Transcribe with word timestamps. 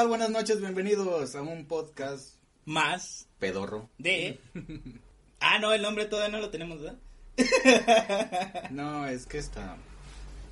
Tal? 0.00 0.08
Buenas 0.08 0.30
noches, 0.30 0.60
bienvenidos 0.60 1.34
a 1.34 1.42
un 1.42 1.66
podcast 1.66 2.36
más 2.64 3.26
pedorro. 3.38 3.88
de... 3.98 4.38
Ah, 5.42 5.58
no, 5.58 5.72
el 5.72 5.80
nombre 5.80 6.04
todavía 6.04 6.30
no 6.36 6.42
lo 6.42 6.50
tenemos, 6.50 6.80
¿verdad? 6.82 6.98
No, 8.70 9.06
es 9.06 9.24
que 9.26 9.38
está 9.38 9.76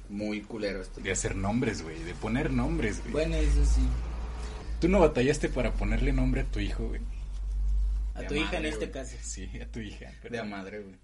muy 0.09 0.41
culero 0.41 0.81
esto. 0.81 1.01
De 1.03 1.13
hacer 1.13 1.35
nombres, 1.37 1.83
güey, 1.83 2.03
de 2.05 2.15
poner 2.15 2.51
nombres, 2.51 3.01
güey. 3.01 3.13
Bueno, 3.13 3.37
eso 3.37 3.65
sí. 3.67 3.83
¿Tú 4.81 4.89
no 4.89 4.99
batallaste 5.01 5.51
para 5.51 5.75
ponerle 5.75 6.13
nombre 6.15 6.41
a 6.41 6.45
tu 6.45 6.59
hijo, 6.61 6.89
güey? 6.89 7.03
A 8.15 8.21
De 8.23 8.27
tu 8.29 8.35
hija 8.35 8.57
en 8.57 8.65
este 8.67 8.91
caso. 8.91 9.17
Sí, 9.23 9.49
a 9.63 9.67
tu 9.71 9.81
hija. 9.81 10.11
pero- 10.23 10.33
De 10.33 10.39
a 10.41 10.45
madre, 10.45 10.81
güey. 10.81 10.97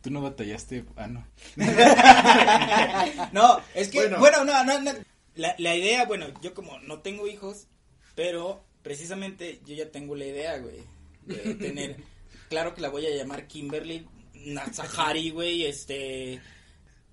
Tú 0.00 0.10
no 0.10 0.22
batallaste, 0.22 0.84
ah, 0.96 1.06
no. 1.06 1.26
No, 3.32 3.60
es 3.74 3.88
que, 3.88 3.98
Bueno. 4.00 4.18
bueno, 4.18 4.44
no, 4.44 4.64
no, 4.64 4.80
no. 4.80 4.92
La, 5.34 5.54
la 5.58 5.76
idea, 5.76 6.04
bueno, 6.06 6.26
yo 6.40 6.54
como 6.54 6.78
no 6.80 7.00
tengo 7.00 7.26
hijos, 7.26 7.66
pero 8.14 8.64
precisamente 8.82 9.60
yo 9.64 9.74
ya 9.74 9.90
tengo 9.90 10.14
la 10.14 10.26
idea, 10.26 10.58
güey, 10.58 10.82
de 11.26 11.54
tener, 11.56 11.96
claro 12.48 12.74
que 12.74 12.82
la 12.82 12.90
voy 12.90 13.06
a 13.06 13.16
llamar 13.16 13.48
Kimberly 13.48 14.06
Nazahari, 14.34 15.30
güey, 15.30 15.64
este, 15.64 16.34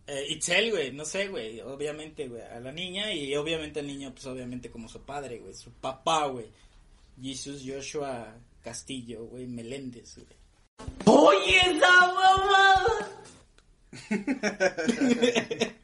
eh, 0.08 0.26
Itzel, 0.30 0.72
güey, 0.72 0.92
no 0.92 1.06
sé, 1.06 1.30
güey, 1.30 1.62
obviamente, 1.62 2.28
güey, 2.28 2.42
a 2.42 2.60
la 2.60 2.72
niña 2.72 3.14
y 3.14 3.36
obviamente 3.36 3.80
al 3.80 3.88
niño, 3.88 4.12
pues 4.12 4.26
obviamente 4.26 4.70
como 4.70 4.90
su 4.90 5.02
padre, 5.02 5.40
güey, 5.40 5.54
su 5.54 5.72
papá, 5.72 6.28
güey, 6.28 6.48
Jesus 7.20 7.64
Joshua 7.66 8.36
Castillo, 8.62 9.26
güey, 9.26 9.48
Meléndez, 9.48 10.16
güey. 10.18 10.28
¡Oye, 11.06 11.58
esa 11.58 12.14
mamada! 12.14 13.22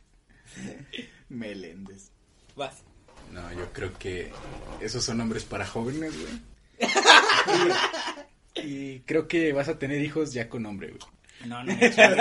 Meléndez. 1.29 2.11
Vas. 2.57 2.83
No, 3.31 3.53
yo 3.53 3.71
creo 3.71 3.97
que 3.97 4.31
esos 4.81 5.03
son 5.05 5.17
nombres 5.19 5.43
para 5.45 5.65
jóvenes, 5.65 6.11
güey. 6.19 6.41
Y, 8.55 8.61
y 8.95 8.99
creo 9.05 9.27
que 9.27 9.53
vas 9.53 9.67
a 9.69 9.77
tener 9.77 10.01
hijos 10.01 10.33
ya 10.33 10.49
con 10.49 10.63
nombre, 10.63 10.87
güey. 10.89 10.99
No, 11.45 11.63
no 11.63 11.71
me 11.75 11.91
chingues. 11.91 12.17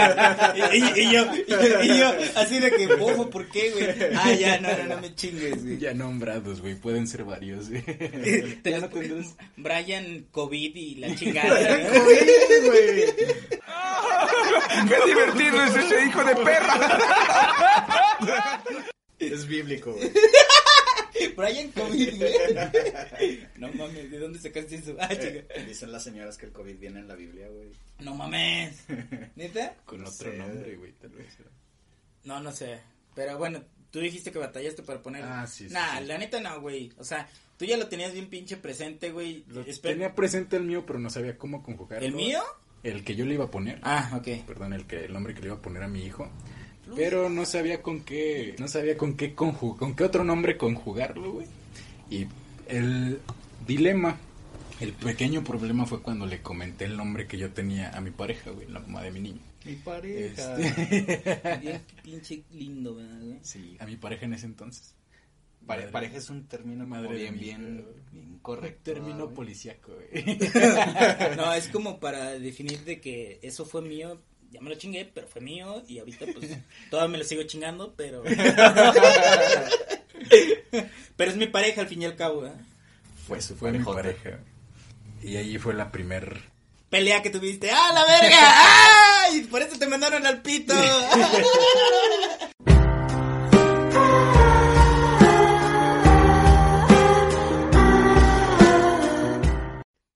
y, 0.74 1.00
y- 1.00 1.10
yo, 1.10 1.24
y, 1.34 1.50
yo, 1.50 1.82
y 1.82 1.98
yo, 1.98 2.12
así 2.36 2.58
de 2.60 2.70
que, 2.70 2.86
bofo, 2.96 3.30
¿por 3.30 3.48
qué, 3.48 3.70
güey? 3.70 3.86
Ah, 4.14 4.30
ya, 4.34 4.60
no, 4.60 4.68
no, 4.76 4.84
no 4.94 5.00
me 5.00 5.14
chingues, 5.14 5.62
güey. 5.64 5.78
Ya 5.78 5.94
nombrados, 5.94 6.60
güey, 6.60 6.74
pueden 6.74 7.06
ser 7.06 7.24
varios, 7.24 7.70
güey. 7.70 7.82
Te 8.62 8.70
Ya 8.70 8.78
las- 8.78 8.82
no 8.82 8.88
tendrás- 8.90 9.34
Brian 9.56 10.26
COVID 10.30 10.76
y 10.76 10.94
la 10.96 11.14
chingada. 11.16 11.58
¿no? 11.58 11.66
¡Qué 14.88 14.98
divertido 15.06 15.62
es 15.64 15.76
ese 15.76 16.04
hijo 16.04 16.22
de 16.22 16.36
perra! 16.36 17.00
Es 19.18 19.46
bíblico, 19.46 19.92
güey. 19.92 20.10
Brian 21.36 21.70
COVID, 21.72 22.16
güey. 22.18 22.32
No 23.56 23.72
mames, 23.72 24.10
¿de 24.10 24.18
dónde 24.18 24.38
sacaste 24.38 24.76
eso? 24.76 24.96
Ah, 25.00 25.08
chica. 25.08 25.44
Dicen 25.66 25.90
las 25.92 26.04
señoras 26.04 26.36
que 26.36 26.46
el 26.46 26.52
COVID 26.52 26.76
viene 26.78 27.00
en 27.00 27.08
la 27.08 27.14
Biblia, 27.14 27.48
güey. 27.48 27.68
No 28.00 28.14
mames. 28.14 28.84
¿Neta? 29.36 29.74
Con 29.84 30.02
No 30.02 30.08
otro 30.08 30.30
sé. 30.30 30.36
nombre, 30.36 30.76
güey, 30.76 30.92
tal 30.92 31.10
vez. 31.10 31.36
No, 32.24 32.40
no 32.40 32.52
sé. 32.52 32.80
Pero 33.14 33.38
bueno, 33.38 33.62
tú 33.90 34.00
dijiste 34.00 34.30
que 34.30 34.38
batallaste 34.38 34.82
para 34.82 35.02
poner. 35.02 35.22
Ah, 35.24 35.46
sí, 35.46 35.68
sí, 35.68 35.74
Nah, 35.74 35.98
sí. 36.00 36.04
la 36.04 36.18
neta 36.18 36.40
no, 36.40 36.60
güey. 36.60 36.92
O 36.98 37.04
sea, 37.04 37.28
tú 37.56 37.64
ya 37.64 37.76
lo 37.76 37.88
tenías 37.88 38.12
bien 38.12 38.28
pinche 38.28 38.56
presente, 38.58 39.10
güey. 39.10 39.44
Lo 39.48 39.64
Tenía 39.64 40.14
presente 40.14 40.56
el 40.56 40.64
mío, 40.64 40.84
pero 40.86 40.98
no 40.98 41.08
sabía 41.10 41.38
cómo 41.38 41.62
conjugarlo. 41.62 42.06
¿El 42.06 42.12
mío? 42.14 42.42
El 42.82 43.04
que 43.04 43.16
yo 43.16 43.24
le 43.24 43.34
iba 43.34 43.46
a 43.46 43.50
poner. 43.50 43.80
Ah, 43.82 44.10
ok. 44.14 44.44
perdón, 44.46 44.72
el 44.74 44.86
que 44.86 45.04
el 45.06 45.12
nombre 45.12 45.34
que 45.34 45.40
le 45.40 45.46
iba 45.48 45.56
a 45.56 45.62
poner 45.62 45.82
a 45.82 45.88
mi 45.88 46.04
hijo. 46.04 46.30
Pero 46.94 47.28
no 47.28 47.44
sabía 47.44 47.82
con 47.82 48.00
qué, 48.02 48.54
no 48.58 48.68
sabía 48.68 48.96
con 48.96 49.16
qué 49.16 49.34
conju- 49.34 49.76
con 49.76 49.94
qué 49.96 50.04
otro 50.04 50.22
nombre 50.24 50.56
conjugarlo, 50.56 51.32
güey. 51.32 51.46
Y 52.10 52.26
el 52.68 53.18
dilema, 53.66 54.16
el 54.80 54.92
pequeño 54.92 55.42
problema 55.42 55.84
fue 55.86 56.00
cuando 56.02 56.26
le 56.26 56.40
comenté 56.42 56.84
el 56.84 56.96
nombre 56.96 57.26
que 57.26 57.38
yo 57.38 57.50
tenía 57.50 57.90
a 57.90 58.00
mi 58.00 58.10
pareja, 58.12 58.50
güey, 58.50 58.68
la 58.68 58.80
mamá 58.80 59.02
de 59.02 59.10
mi 59.10 59.20
niño. 59.20 59.40
Mi 59.64 59.74
pareja. 59.74 60.56
Este, 60.60 61.58
Bien 61.60 61.80
pinche 62.02 62.44
lindo, 62.52 62.94
¿verdad, 62.94 63.20
güey? 63.20 63.38
sí, 63.42 63.76
a 63.80 63.86
mi 63.86 63.96
pareja 63.96 64.26
en 64.26 64.34
ese 64.34 64.46
entonces. 64.46 64.94
Pare- 65.66 65.88
pareja 65.88 66.18
es 66.18 66.30
un 66.30 66.44
término 66.46 66.86
Madre 66.86 67.16
bien, 67.16 67.40
bien, 67.40 67.84
bien 68.12 68.38
correcto. 68.40 68.82
Término 68.84 69.24
güey. 69.24 69.34
policíaco, 69.34 69.92
güey. 69.94 70.38
No, 71.36 71.52
es 71.52 71.66
como 71.66 71.98
para 71.98 72.38
definir 72.38 72.84
de 72.84 73.00
que 73.00 73.40
eso 73.42 73.64
fue 73.66 73.82
mío, 73.82 74.20
ya 74.50 74.60
me 74.60 74.70
lo 74.70 74.76
chingué, 74.76 75.10
pero 75.12 75.26
fue 75.28 75.40
mío 75.40 75.82
y 75.86 75.98
ahorita 75.98 76.26
pues 76.32 76.50
todavía 76.90 77.12
me 77.12 77.18
lo 77.18 77.24
sigo 77.24 77.42
chingando, 77.44 77.94
pero... 77.96 78.22
pero 81.16 81.30
es 81.30 81.36
mi 81.36 81.46
pareja 81.46 81.80
al 81.82 81.88
fin 81.88 82.02
y 82.02 82.06
al 82.06 82.16
cabo, 82.16 82.46
¿eh? 82.46 82.52
Fue, 83.26 83.40
fue 83.40 83.72
mi 83.72 83.84
pareja. 83.84 84.38
Y 85.22 85.36
ahí 85.36 85.58
fue 85.58 85.74
la 85.74 85.90
primer 85.90 86.56
Pelea 86.88 87.20
que 87.20 87.30
tuviste, 87.30 87.70
¡ah, 87.70 87.92
la 87.92 88.04
verga! 88.04 88.38
¡Ay! 89.24 89.40
Por 89.50 89.60
eso 89.60 89.76
te 89.76 89.86
mandaron 89.86 90.24
al 90.24 90.40
pito. 90.40 90.72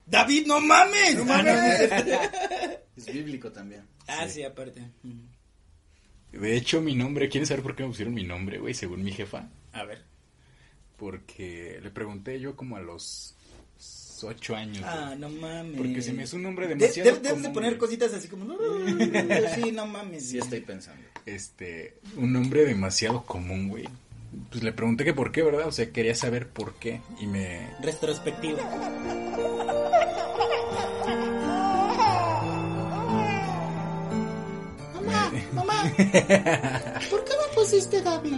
David, 0.07 0.47
no 0.47 0.61
mames. 0.61 1.17
No 1.17 1.25
Es 3.07 3.15
bíblico 3.15 3.51
también. 3.53 3.83
Ah, 4.07 4.29
sí, 4.29 4.43
aparte. 4.43 4.83
De 6.33 6.57
hecho, 6.57 6.81
mi 6.81 6.95
nombre, 6.95 7.29
¿quieren 7.29 7.47
saber 7.47 7.63
por 7.63 7.75
qué 7.77 7.83
me 7.83 7.89
pusieron 7.91 8.15
mi 8.15 8.25
nombre, 8.25 8.59
güey? 8.59 8.75
Según 8.75 9.03
mi 9.03 9.13
jefa. 9.13 9.49
A 9.73 9.85
ver. 9.85 10.03
Porque 10.97 11.79
le 11.83 11.91
pregunté 11.91 12.39
yo 12.41 12.55
como 12.57 12.77
a 12.77 12.81
los 12.81 13.35
ocho 14.23 14.55
años. 14.55 14.85
Ah, 14.87 15.15
no 15.19 15.29
mames. 15.31 15.77
Porque 15.79 16.03
se 16.03 16.13
me 16.13 16.25
es 16.25 16.33
un 16.35 16.43
nombre 16.43 16.69
De- 16.69 16.75
demasiado 16.75 17.09
debes 17.09 17.23
debes 17.23 17.43
de 17.43 17.49
poner 17.51 17.71
güey. 17.71 17.79
cositas 17.81 18.13
así 18.13 18.29
como. 18.29 18.55
Sí, 19.55 19.73
no 19.73 19.87
mames. 19.87 20.29
Sí 20.29 20.39
estoy 20.39 20.61
pensando. 20.61 21.03
Este, 21.27 21.99
un 22.17 22.33
nombre 22.33 22.65
demasiado 22.65 23.25
común, 23.25 23.69
güey. 23.69 23.89
Pues 24.51 24.63
le 24.63 24.73
pregunté 24.73 25.05
que 25.05 25.15
por 25.15 25.33
qué, 25.33 25.43
¿verdad? 25.43 25.67
O 25.67 25.73
sea, 25.73 25.91
quería 25.91 26.15
saber 26.15 26.49
por 26.49 26.75
qué. 26.75 27.01
Y 27.21 27.27
me... 27.27 27.69
Retrospectiva. 27.83 28.61
¿Por 37.11 37.25
qué 37.25 37.33
me 37.33 37.55
pusiste 37.55 38.01
David? 38.01 38.37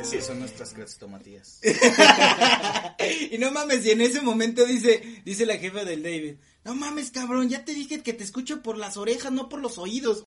Esas 0.00 0.26
son 0.26 0.40
nuestras 0.40 0.74
crestomatías. 0.74 1.60
y 3.30 3.38
no 3.38 3.50
mames, 3.50 3.86
y 3.86 3.92
en 3.92 4.02
ese 4.02 4.20
momento 4.20 4.66
dice, 4.66 5.22
dice 5.24 5.46
la 5.46 5.56
jefa 5.56 5.84
del 5.84 6.02
David, 6.02 6.34
no 6.64 6.74
mames, 6.74 7.10
cabrón, 7.10 7.48
ya 7.48 7.64
te 7.64 7.72
dije 7.72 8.02
que 8.02 8.12
te 8.12 8.24
escucho 8.24 8.62
por 8.62 8.76
las 8.76 8.96
orejas, 8.96 9.32
no 9.32 9.48
por 9.48 9.60
los 9.60 9.78
oídos. 9.78 10.24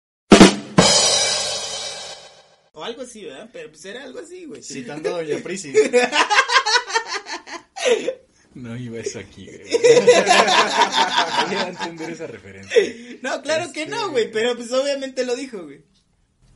O 2.74 2.84
algo 2.84 3.04
así, 3.04 3.26
¿verdad? 3.26 3.50
Pero 3.54 3.70
pues 3.70 3.86
era 3.86 4.04
algo 4.04 4.20
así, 4.20 4.46
güey. 4.46 4.64
Citando 4.64 5.16
a 5.16 5.24
Doña 5.24 5.44
Prisi. 5.44 5.74
No 8.58 8.76
iba 8.76 8.98
eso 9.00 9.20
aquí, 9.20 9.46
güey. 9.46 9.60
Voy 11.48 11.56
a 11.56 11.68
entender 11.70 12.10
esa 12.10 12.26
referencia. 12.28 12.74
No, 13.22 13.42
claro 13.42 13.72
que 13.72 13.84
Este- 13.84 13.96
no, 13.96 14.10
güey, 14.10 14.32
pero 14.32 14.56
pues 14.56 14.72
obviamente 14.72 15.26
lo 15.26 15.36
dijo, 15.36 15.64
güey. 15.64 15.82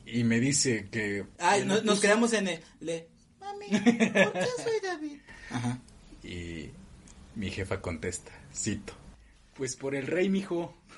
Y 0.06 0.24
me 0.24 0.40
dice 0.40 0.88
que... 0.92 1.26
Ay, 1.38 1.64
no- 1.66 1.82
nos 1.84 2.00
quedamos 2.00 2.34
en 2.34 2.48
el... 2.48 2.60
le- 2.80 3.08
Mami, 3.40 3.68
¿por 3.70 4.34
qué 4.34 4.48
soy 4.64 4.80
David? 4.84 5.18
Ajá. 5.52 5.80
Y 6.24 6.70
mi 7.36 7.50
jefa 7.52 7.82
contesta, 7.82 8.32
cito. 8.54 8.94
Pues 9.54 9.76
por 9.76 9.94
el 9.96 10.08
rey, 10.08 10.28
mijo. 10.30 10.76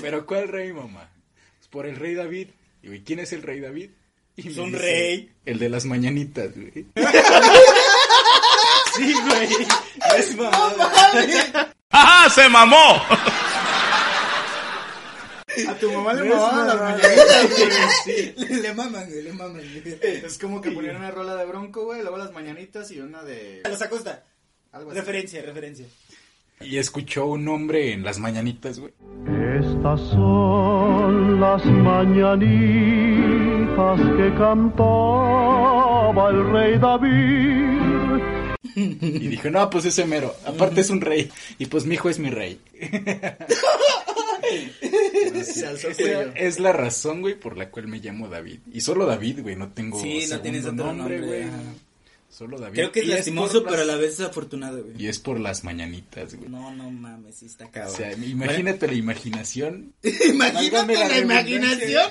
¿Pero 0.00 0.26
cuál 0.26 0.48
rey, 0.48 0.72
mamá? 0.72 1.10
Pues 1.58 1.68
por 1.68 1.86
el 1.86 1.96
rey 1.96 2.14
David. 2.14 2.48
Y, 2.82 2.86
güey, 2.88 3.04
¿quién 3.04 3.18
es 3.18 3.32
el 3.32 3.42
rey 3.42 3.60
David? 3.60 3.90
Y 4.36 4.48
Es 4.48 4.56
un 4.58 4.66
dice, 4.72 4.78
rey. 4.82 5.30
El 5.46 5.58
de 5.58 5.68
las 5.70 5.84
mañanitas, 5.86 6.50
güey. 6.54 6.86
Sí, 8.96 9.14
güey. 9.28 9.48
Es 10.18 10.36
mamada. 10.36 11.72
¡Ajá! 11.90 12.30
¡Se 12.30 12.48
mamó! 12.48 13.00
A 15.68 15.74
tu 15.80 15.90
mamá 15.90 16.12
le 16.12 16.28
No 16.28 16.36
mamaban 16.36 16.66
las 16.66 16.80
mañanitas, 16.80 17.48
güey. 18.04 18.34
Le, 18.36 18.56
le 18.62 18.74
maman, 18.74 19.06
güey, 19.08 19.22
le 19.22 19.32
maman. 19.32 19.62
güey. 19.62 19.98
Es 20.24 20.38
como 20.38 20.60
que 20.60 20.70
ponían 20.70 20.96
una 20.96 21.10
rola 21.10 21.34
de 21.36 21.46
bronco, 21.46 21.84
güey, 21.84 22.02
luego 22.02 22.18
las 22.18 22.32
mañanitas 22.32 22.90
y 22.90 23.00
una 23.00 23.22
de... 23.22 23.62
Los 23.68 23.80
Acosta. 23.80 24.22
Algo 24.72 24.90
así. 24.90 25.00
Referencia, 25.00 25.40
referencia. 25.42 25.86
Y 26.60 26.76
escuchó 26.78 27.26
un 27.26 27.46
hombre 27.48 27.92
en 27.92 28.02
las 28.02 28.18
mañanitas, 28.18 28.78
güey. 28.78 28.92
Estas 29.58 30.00
son 30.10 31.40
las 31.40 31.64
mañanitas 31.64 32.40
que 34.16 34.34
cantaba 34.36 36.30
el 36.30 36.50
rey 36.52 36.78
David. 36.78 37.75
Y 39.00 39.28
dijo, 39.28 39.50
no, 39.50 39.68
pues 39.70 39.86
ese 39.86 40.04
mero. 40.04 40.34
Aparte 40.44 40.82
es 40.82 40.90
un 40.90 41.00
rey. 41.00 41.30
Y 41.58 41.66
pues 41.66 41.86
mi 41.86 41.94
hijo 41.94 42.10
es 42.10 42.18
mi 42.18 42.30
rey. 42.30 42.60
Es 46.36 46.60
la 46.60 46.72
razón, 46.72 47.20
güey, 47.20 47.34
por 47.34 47.56
la 47.56 47.70
cual 47.70 47.88
me 47.88 47.98
llamo 47.98 48.28
David. 48.28 48.60
Y 48.72 48.80
solo 48.80 49.06
David, 49.06 49.40
güey, 49.42 49.56
no 49.56 49.72
tengo 49.72 50.00
Sí, 50.00 50.26
no 50.30 50.40
tienes 50.40 50.66
otro 50.66 50.92
nombre, 50.92 51.20
güey. 51.20 51.44
Solo 52.28 52.58
David. 52.58 52.74
Creo 52.74 52.92
que 52.92 53.00
es 53.00 53.06
Y 53.06 53.08
lastimoso, 53.08 53.64
pero 53.64 53.82
a 53.82 53.84
la 53.84 53.96
vez 53.96 54.14
es 54.14 54.20
afortunado, 54.20 54.82
güey. 54.82 55.02
Y 55.02 55.08
es 55.08 55.18
por 55.18 55.40
las 55.40 55.64
mañanitas, 55.64 56.34
güey. 56.34 56.50
No, 56.50 56.70
no 56.74 56.90
mames, 56.90 57.36
sí 57.36 57.46
está 57.46 57.66
O 57.66 57.70
cabrón. 57.70 57.96
sea, 57.96 58.12
imagínate 58.12 58.86
la 58.86 58.94
imaginación. 58.94 59.94
Imagínate 60.28 60.94
la 60.94 61.08
la 61.08 61.18
imaginación. 61.18 62.10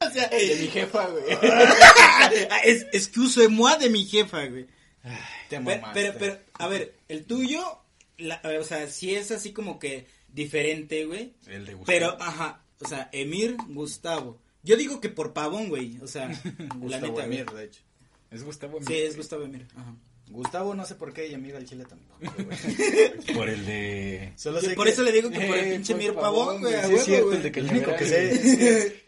O 0.00 0.10
sea, 0.10 0.28
De 0.28 0.56
mi 0.60 0.66
jefa, 0.68 1.06
güey. 1.06 1.24
es, 2.64 2.86
excuse-moi 2.92 3.78
de 3.78 3.90
mi 3.90 4.04
jefa, 4.04 4.46
güey. 4.46 4.66
Te 5.48 5.58
Pero, 5.60 5.82
pero, 5.94 6.14
pero, 6.18 6.38
a 6.54 6.68
ver, 6.68 6.94
el 7.08 7.24
tuyo, 7.24 7.62
la- 8.18 8.40
o 8.60 8.64
sea, 8.64 8.86
sí 8.88 9.14
es 9.14 9.30
así 9.30 9.52
como 9.52 9.78
que 9.78 10.06
diferente, 10.28 11.06
güey. 11.06 11.32
El 11.46 11.64
de 11.66 11.74
Gustavo. 11.74 11.86
Pero, 11.86 12.16
ajá, 12.22 12.62
o 12.80 12.86
sea, 12.88 13.08
Emir, 13.12 13.56
Gustavo. 13.68 14.40
Yo 14.62 14.76
digo 14.76 15.00
que 15.00 15.08
por 15.08 15.32
pavón, 15.32 15.68
güey, 15.68 15.98
o 16.02 16.06
sea, 16.06 16.28
la 16.86 17.00
neta, 17.00 17.08
güey. 17.08 17.24
Emir, 17.26 17.46
de 17.46 17.64
hecho. 17.64 17.82
Es 18.30 18.44
Gustavo 18.44 18.78
Sí, 18.86 18.94
es 18.94 19.16
Gustavo 19.16 19.44
Emir, 19.44 19.66
ajá. 19.74 19.94
Gustavo 20.28 20.74
no 20.76 20.84
sé 20.84 20.94
por 20.94 21.12
qué 21.12 21.26
y 21.26 21.34
Emir 21.34 21.56
al 21.56 21.64
chile 21.64 21.84
tampoco, 21.84 22.20
güey. 22.44 23.34
Por 23.34 23.48
el 23.48 23.66
de... 23.66 24.32
Solo 24.36 24.60
sé 24.60 24.74
por 24.76 24.86
que- 24.86 24.92
eso 24.92 25.02
le 25.02 25.10
digo 25.10 25.28
que 25.28 25.40
por 25.40 25.56
el 25.56 25.64
Eh, 25.64 25.72
pinche 25.72 25.92
Emir 25.94 26.14
pavón, 26.14 26.60
güey, 26.60 26.72
sí 26.86 26.94
es 26.94 27.04
cierto, 27.04 27.26
güey. 27.26 27.36
el 27.38 27.42
de 27.42 27.52
que 27.52 27.60
El 27.60 27.70
único 27.70 27.96
que 27.96 28.06
sé. 28.06 29.02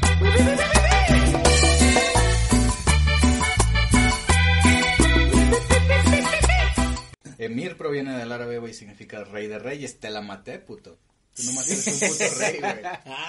Emir 7.38 7.76
proviene 7.76 8.16
del 8.16 8.31
árabe, 8.31 8.58
güey, 8.58 8.72
significa 8.72 9.25
rey 9.25 9.48
de 9.48 9.58
reyes. 9.58 9.98
Te 9.98 10.10
la 10.10 10.20
maté, 10.20 10.58
puto. 10.58 10.98
Tú 11.34 11.44
nomás 11.44 11.67
eres 11.70 11.87
un 11.87 11.99
puto 12.11 12.25
rey, 12.38 12.58
güey. 12.61 12.75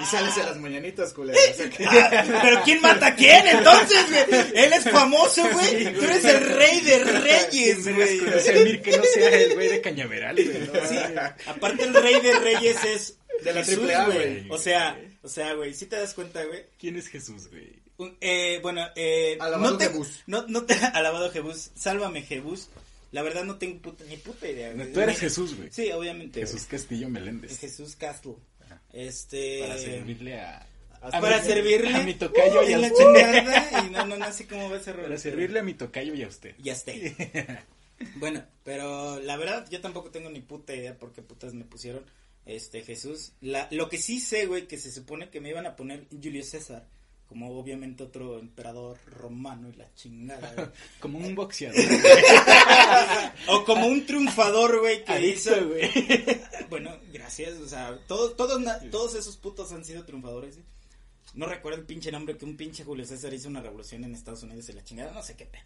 Y 0.01 0.05
sales 0.05 0.35
de 0.35 0.43
las 0.43 0.57
mañanitas, 0.57 1.13
culero. 1.13 1.39
O 1.39 1.53
sea 1.55 1.69
que- 1.69 1.85
Ah, 1.85 2.39
Pero 2.41 2.61
¿quién 2.63 2.81
mata 2.81 3.07
a 3.07 3.15
quién 3.15 3.47
entonces, 3.47 4.05
güey? 4.09 4.41
Él 4.55 4.73
es 4.73 4.83
famoso, 4.89 5.41
güey. 5.53 5.93
Tú 5.93 6.01
eres 6.03 6.25
el 6.25 6.41
rey 6.55 6.81
de 6.81 7.03
reyes, 7.05 7.95
güey. 7.95 8.19
Que 8.81 8.97
no 8.97 9.03
sea 9.05 9.29
el 9.29 9.53
güey 9.53 9.69
de 9.69 9.81
Cañaveral, 9.81 10.35
güey. 10.35 10.47
¿no? 10.67 10.87
Sí, 10.87 10.95
aparte 11.47 11.83
el 11.83 11.93
rey 11.93 12.19
de 12.19 12.39
reyes 12.39 12.77
es 12.83 13.17
De 13.43 13.53
la 13.53 13.63
Jesús, 13.63 13.89
A, 13.91 14.05
güey. 14.05 14.47
O 14.49 14.57
sea, 14.57 14.99
o 15.21 15.29
sea, 15.29 15.53
güey, 15.53 15.73
si 15.73 15.85
te 15.85 15.95
das 15.95 16.13
cuenta, 16.13 16.43
güey. 16.43 16.65
¿Quién 16.77 16.97
es 16.97 17.07
Jesús, 17.07 17.47
güey? 17.49 17.81
Eh, 18.19 18.59
bueno, 18.61 18.85
eh, 18.97 19.37
Alabado 19.39 19.71
no 19.71 19.77
te, 19.77 19.85
Jebús. 19.85 20.23
no, 20.27 20.45
no 20.49 20.63
te, 20.65 20.73
alabado 20.93 21.31
Jebús, 21.31 21.69
sálvame 21.75 22.23
Jebús. 22.23 22.67
La 23.13 23.21
verdad 23.21 23.45
no 23.45 23.57
tengo 23.57 23.79
puta, 23.81 24.03
ni 24.09 24.17
puta 24.17 24.47
idea. 24.49 24.73
Tú 24.93 24.99
eres 24.99 25.19
Jesús, 25.19 25.55
güey. 25.55 25.69
Sí, 25.71 25.89
obviamente. 25.91 26.41
Jesús 26.41 26.65
Castillo 26.65 27.07
Meléndez. 27.09 27.51
güey. 27.51 27.59
Jesús 27.61 27.95
Castle. 27.95 28.33
Este. 28.91 29.59
Para 29.61 29.77
servirle 29.77 30.39
a... 30.41 30.67
para 30.99 31.39
mi- 31.39 31.45
servirle 31.47 31.95
A 31.95 32.03
mi 32.03 32.13
tocayo 32.15 32.61
uh, 32.65 32.69
y 32.69 32.73
a 32.73 32.77
la 32.79 32.87
usted. 32.87 33.03
chingada 33.03 33.85
y 33.85 33.89
no, 33.91 34.05
no, 34.05 34.17
no 34.17 34.31
sé 34.33 34.47
cómo 34.47 34.69
va 34.69 34.77
a 34.77 34.79
ser. 34.79 34.95
Para 35.01 35.17
servirle 35.17 35.59
a 35.59 35.63
mi 35.63 35.73
tocayo 35.73 36.13
y 36.13 36.23
a 36.23 36.27
usted. 36.27 36.55
Ya 36.59 36.73
esté. 36.73 37.15
bueno, 38.15 38.43
pero 38.63 39.19
la 39.19 39.37
verdad 39.37 39.67
yo 39.69 39.79
tampoco 39.81 40.09
tengo 40.11 40.29
ni 40.29 40.41
puta 40.41 40.73
idea 40.75 40.97
por 40.97 41.13
qué 41.13 41.21
putas 41.21 41.53
me 41.53 41.65
pusieron 41.65 42.03
este 42.45 42.81
Jesús. 42.81 43.33
La, 43.41 43.67
lo 43.71 43.89
que 43.89 43.97
sí 43.99 44.19
sé, 44.19 44.45
güey, 44.47 44.67
que 44.67 44.77
se 44.77 44.91
supone 44.91 45.29
que 45.29 45.39
me 45.39 45.49
iban 45.49 45.65
a 45.65 45.75
poner 45.75 46.05
Julio 46.11 46.43
César, 46.43 46.87
como 47.27 47.57
obviamente 47.57 48.03
otro 48.03 48.37
emperador 48.37 48.97
romano 49.07 49.69
y 49.69 49.73
la 49.73 49.93
chingada. 49.95 50.53
güey. 50.53 50.67
Como 50.99 51.17
un 51.19 51.33
boxeador. 51.33 51.83
o 53.47 53.63
como 53.65 53.87
un 53.87 54.05
triunfador, 54.05 54.79
güey, 54.79 55.03
que 55.03 55.27
hizo, 55.27 55.51
güey. 55.67 55.89
Bueno, 56.69 56.97
gracias, 57.11 57.53
o 57.59 57.67
sea, 57.67 57.99
todos 58.07 58.35
todos 58.35 58.59
todos 58.89 59.13
esos 59.15 59.37
putos 59.37 59.71
han 59.71 59.85
sido 59.85 60.05
triunfadores. 60.05 60.57
¿eh? 60.57 60.63
No 61.35 61.45
recuerdo 61.45 61.79
el 61.79 61.85
pinche 61.85 62.11
nombre 62.11 62.37
que 62.37 62.45
un 62.45 62.57
pinche 62.57 62.83
Julio 62.83 63.05
César 63.05 63.33
hizo 63.33 63.47
una 63.47 63.61
revolución 63.61 64.03
en 64.03 64.13
Estados 64.13 64.43
Unidos 64.43 64.69
y 64.69 64.73
la 64.73 64.83
chingada, 64.83 65.11
no 65.11 65.21
sé 65.21 65.35
qué 65.35 65.45
pedo. 65.45 65.63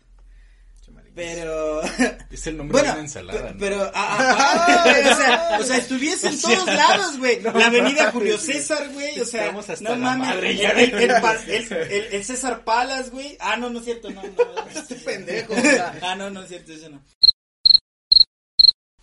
Pero 1.18 1.81
Es 2.30 2.45
el 2.45 2.57
nombre 2.57 2.74
Bueno, 2.74 2.89
de 2.89 2.94
una 2.94 3.01
ensalada, 3.01 3.56
pero, 3.57 3.81
ah, 3.81 3.92
ah, 3.95 4.36
ah, 4.38 4.86
o 4.86 5.16
sea, 5.16 5.57
o 5.62 5.63
sea, 5.63 5.78
estuviese 5.78 6.28
en 6.28 6.39
todos 6.42 6.66
lados, 6.68 7.18
güey. 7.18 7.42
la 7.42 7.50
avenida 7.66 8.12
Julio 8.12 8.38
César, 8.38 8.88
güey, 8.94 9.19
o 9.19 9.25
sea, 9.25 9.50
hasta 9.50 9.84
no 9.84 9.95
mames, 9.95 10.36
el, 10.38 11.72
el, 12.12 12.24
César 12.24 12.63
Palas, 12.63 13.10
güey. 13.10 13.36
Ah, 13.39 13.57
no, 13.57 13.72
no 13.72 13.80
es 13.80 13.86
cierto, 13.86 14.12
no, 14.12 14.22
no. 14.22 14.68
Este 14.80 14.94
pendejo, 14.94 15.54
o 15.57 15.60
sea. 15.62 15.98
Ah, 16.04 16.16
no, 16.16 16.30
no 16.30 16.44
es 16.44 16.50
cierto, 16.50 16.72
eso 16.72 16.88
no. 16.89 17.04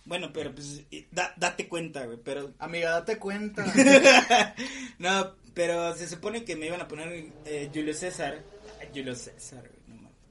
Bueno, 0.05 0.31
pero 0.31 0.55
pues, 0.55 0.83
da- 1.11 1.33
date 1.35 1.67
cuenta, 1.67 2.05
güey, 2.05 2.17
pero, 2.23 2.53
Amiga, 2.59 2.91
date 2.91 3.17
cuenta. 3.19 3.65
no, 4.99 5.35
pero 5.53 5.93
se 5.97 6.07
supone 6.07 6.45
que 6.45 6.55
me 6.55 6.67
iban 6.67 6.79
a 6.79 6.87
poner 6.87 7.25
eh, 7.45 7.69
Julio 7.73 7.93
César. 7.93 8.41
Julio 8.93 9.15
César. 9.15 9.63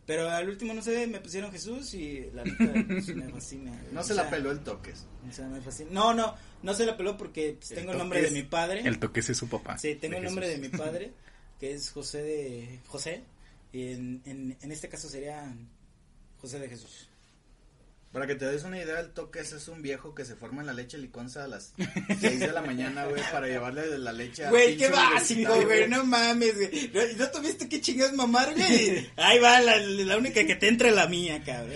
Pero 0.07 0.31
al 0.31 0.49
último, 0.49 0.75
no 0.75 0.83
sé, 0.83 1.07
me 1.07 1.21
pusieron 1.21 1.51
Jesús 1.51 1.95
y 1.95 2.31
la 2.35 2.45
neta 2.45 2.73
pues, 2.89 3.15
me 3.15 3.29
fascina. 3.31 3.73
No 3.91 4.01
O 4.01 4.03
se 4.03 4.15
la 4.15 4.29
peló 4.29 4.51
el 4.51 4.61
toques. 4.61 5.07
O 5.29 5.33
sea, 5.33 5.47
me 5.49 5.61
fascina. 5.61 5.91
No, 5.93 6.13
no, 6.13 6.35
no 6.63 6.75
se 6.75 6.85
la 6.85 6.97
peló 6.97 7.17
porque 7.17 7.57
pues, 7.59 7.71
El 7.71 7.79
tengo 7.79 7.93
el 7.93 7.99
nombre 7.99 8.21
de 8.21 8.31
mi 8.31 8.43
padre. 8.43 8.83
El 8.85 8.99
toque 8.99 9.21
ese 9.21 9.33
es 9.33 9.39
su 9.39 9.49
papá. 9.49 9.79
Sí, 9.79 9.95
tengo 9.95 10.19
el 10.19 10.25
nombre 10.25 10.49
de 10.49 10.59
mi 10.59 10.69
padre, 10.69 11.13
que 11.61 11.73
es 11.73 11.91
José 11.91 12.23
de 12.23 12.81
José. 12.87 13.23
Y 13.73 13.93
en, 13.93 14.23
en, 14.27 14.57
en 14.61 14.73
este 14.73 14.89
caso 14.89 15.09
sería 15.09 15.53
José 16.41 16.59
de 16.59 16.69
Jesús. 16.69 17.09
Para 18.15 18.29
que 18.29 18.37
te 18.37 18.45
des 18.47 18.63
una 18.63 18.81
idea, 18.81 19.01
el 19.01 19.11
toques 19.11 19.53
es 19.55 19.67
un 19.67 19.83
viejo 19.83 20.15
que 20.15 20.25
se 20.25 20.37
forma 20.37 20.61
en 20.61 20.69
la 20.69 20.73
leche 20.73 20.97
liconza 20.99 21.43
a 21.43 21.49
las 21.49 21.75
6 22.21 22.39
de 22.39 22.53
la 22.53 22.63
mañana, 22.63 23.07
güey, 23.07 23.21
para 23.33 23.49
llevarle 23.49 23.89
de 23.89 23.99
la 23.99 24.13
leche 24.13 24.47
a 24.47 24.51
Güey, 24.51 24.77
qué 24.77 24.87
básico, 24.89 25.53
güey, 25.63 25.89
no 25.89 26.05
mames, 26.05 26.55
güey. 26.55 26.91
¿No, 26.95 27.01
¿no 27.19 27.31
tuviste 27.33 27.69
qué 27.69 27.81
chingas 27.81 28.13
mamar, 28.13 28.55
güey? 28.55 29.11
Ahí 29.17 29.41
va, 29.41 29.61
la, 29.61 29.79
la 29.79 30.17
única 30.17 30.47
que 30.47 30.55
te 30.55 30.69
entra 30.69 30.93
la 30.93 31.09
mía, 31.09 31.43
cabrón. 31.45 31.75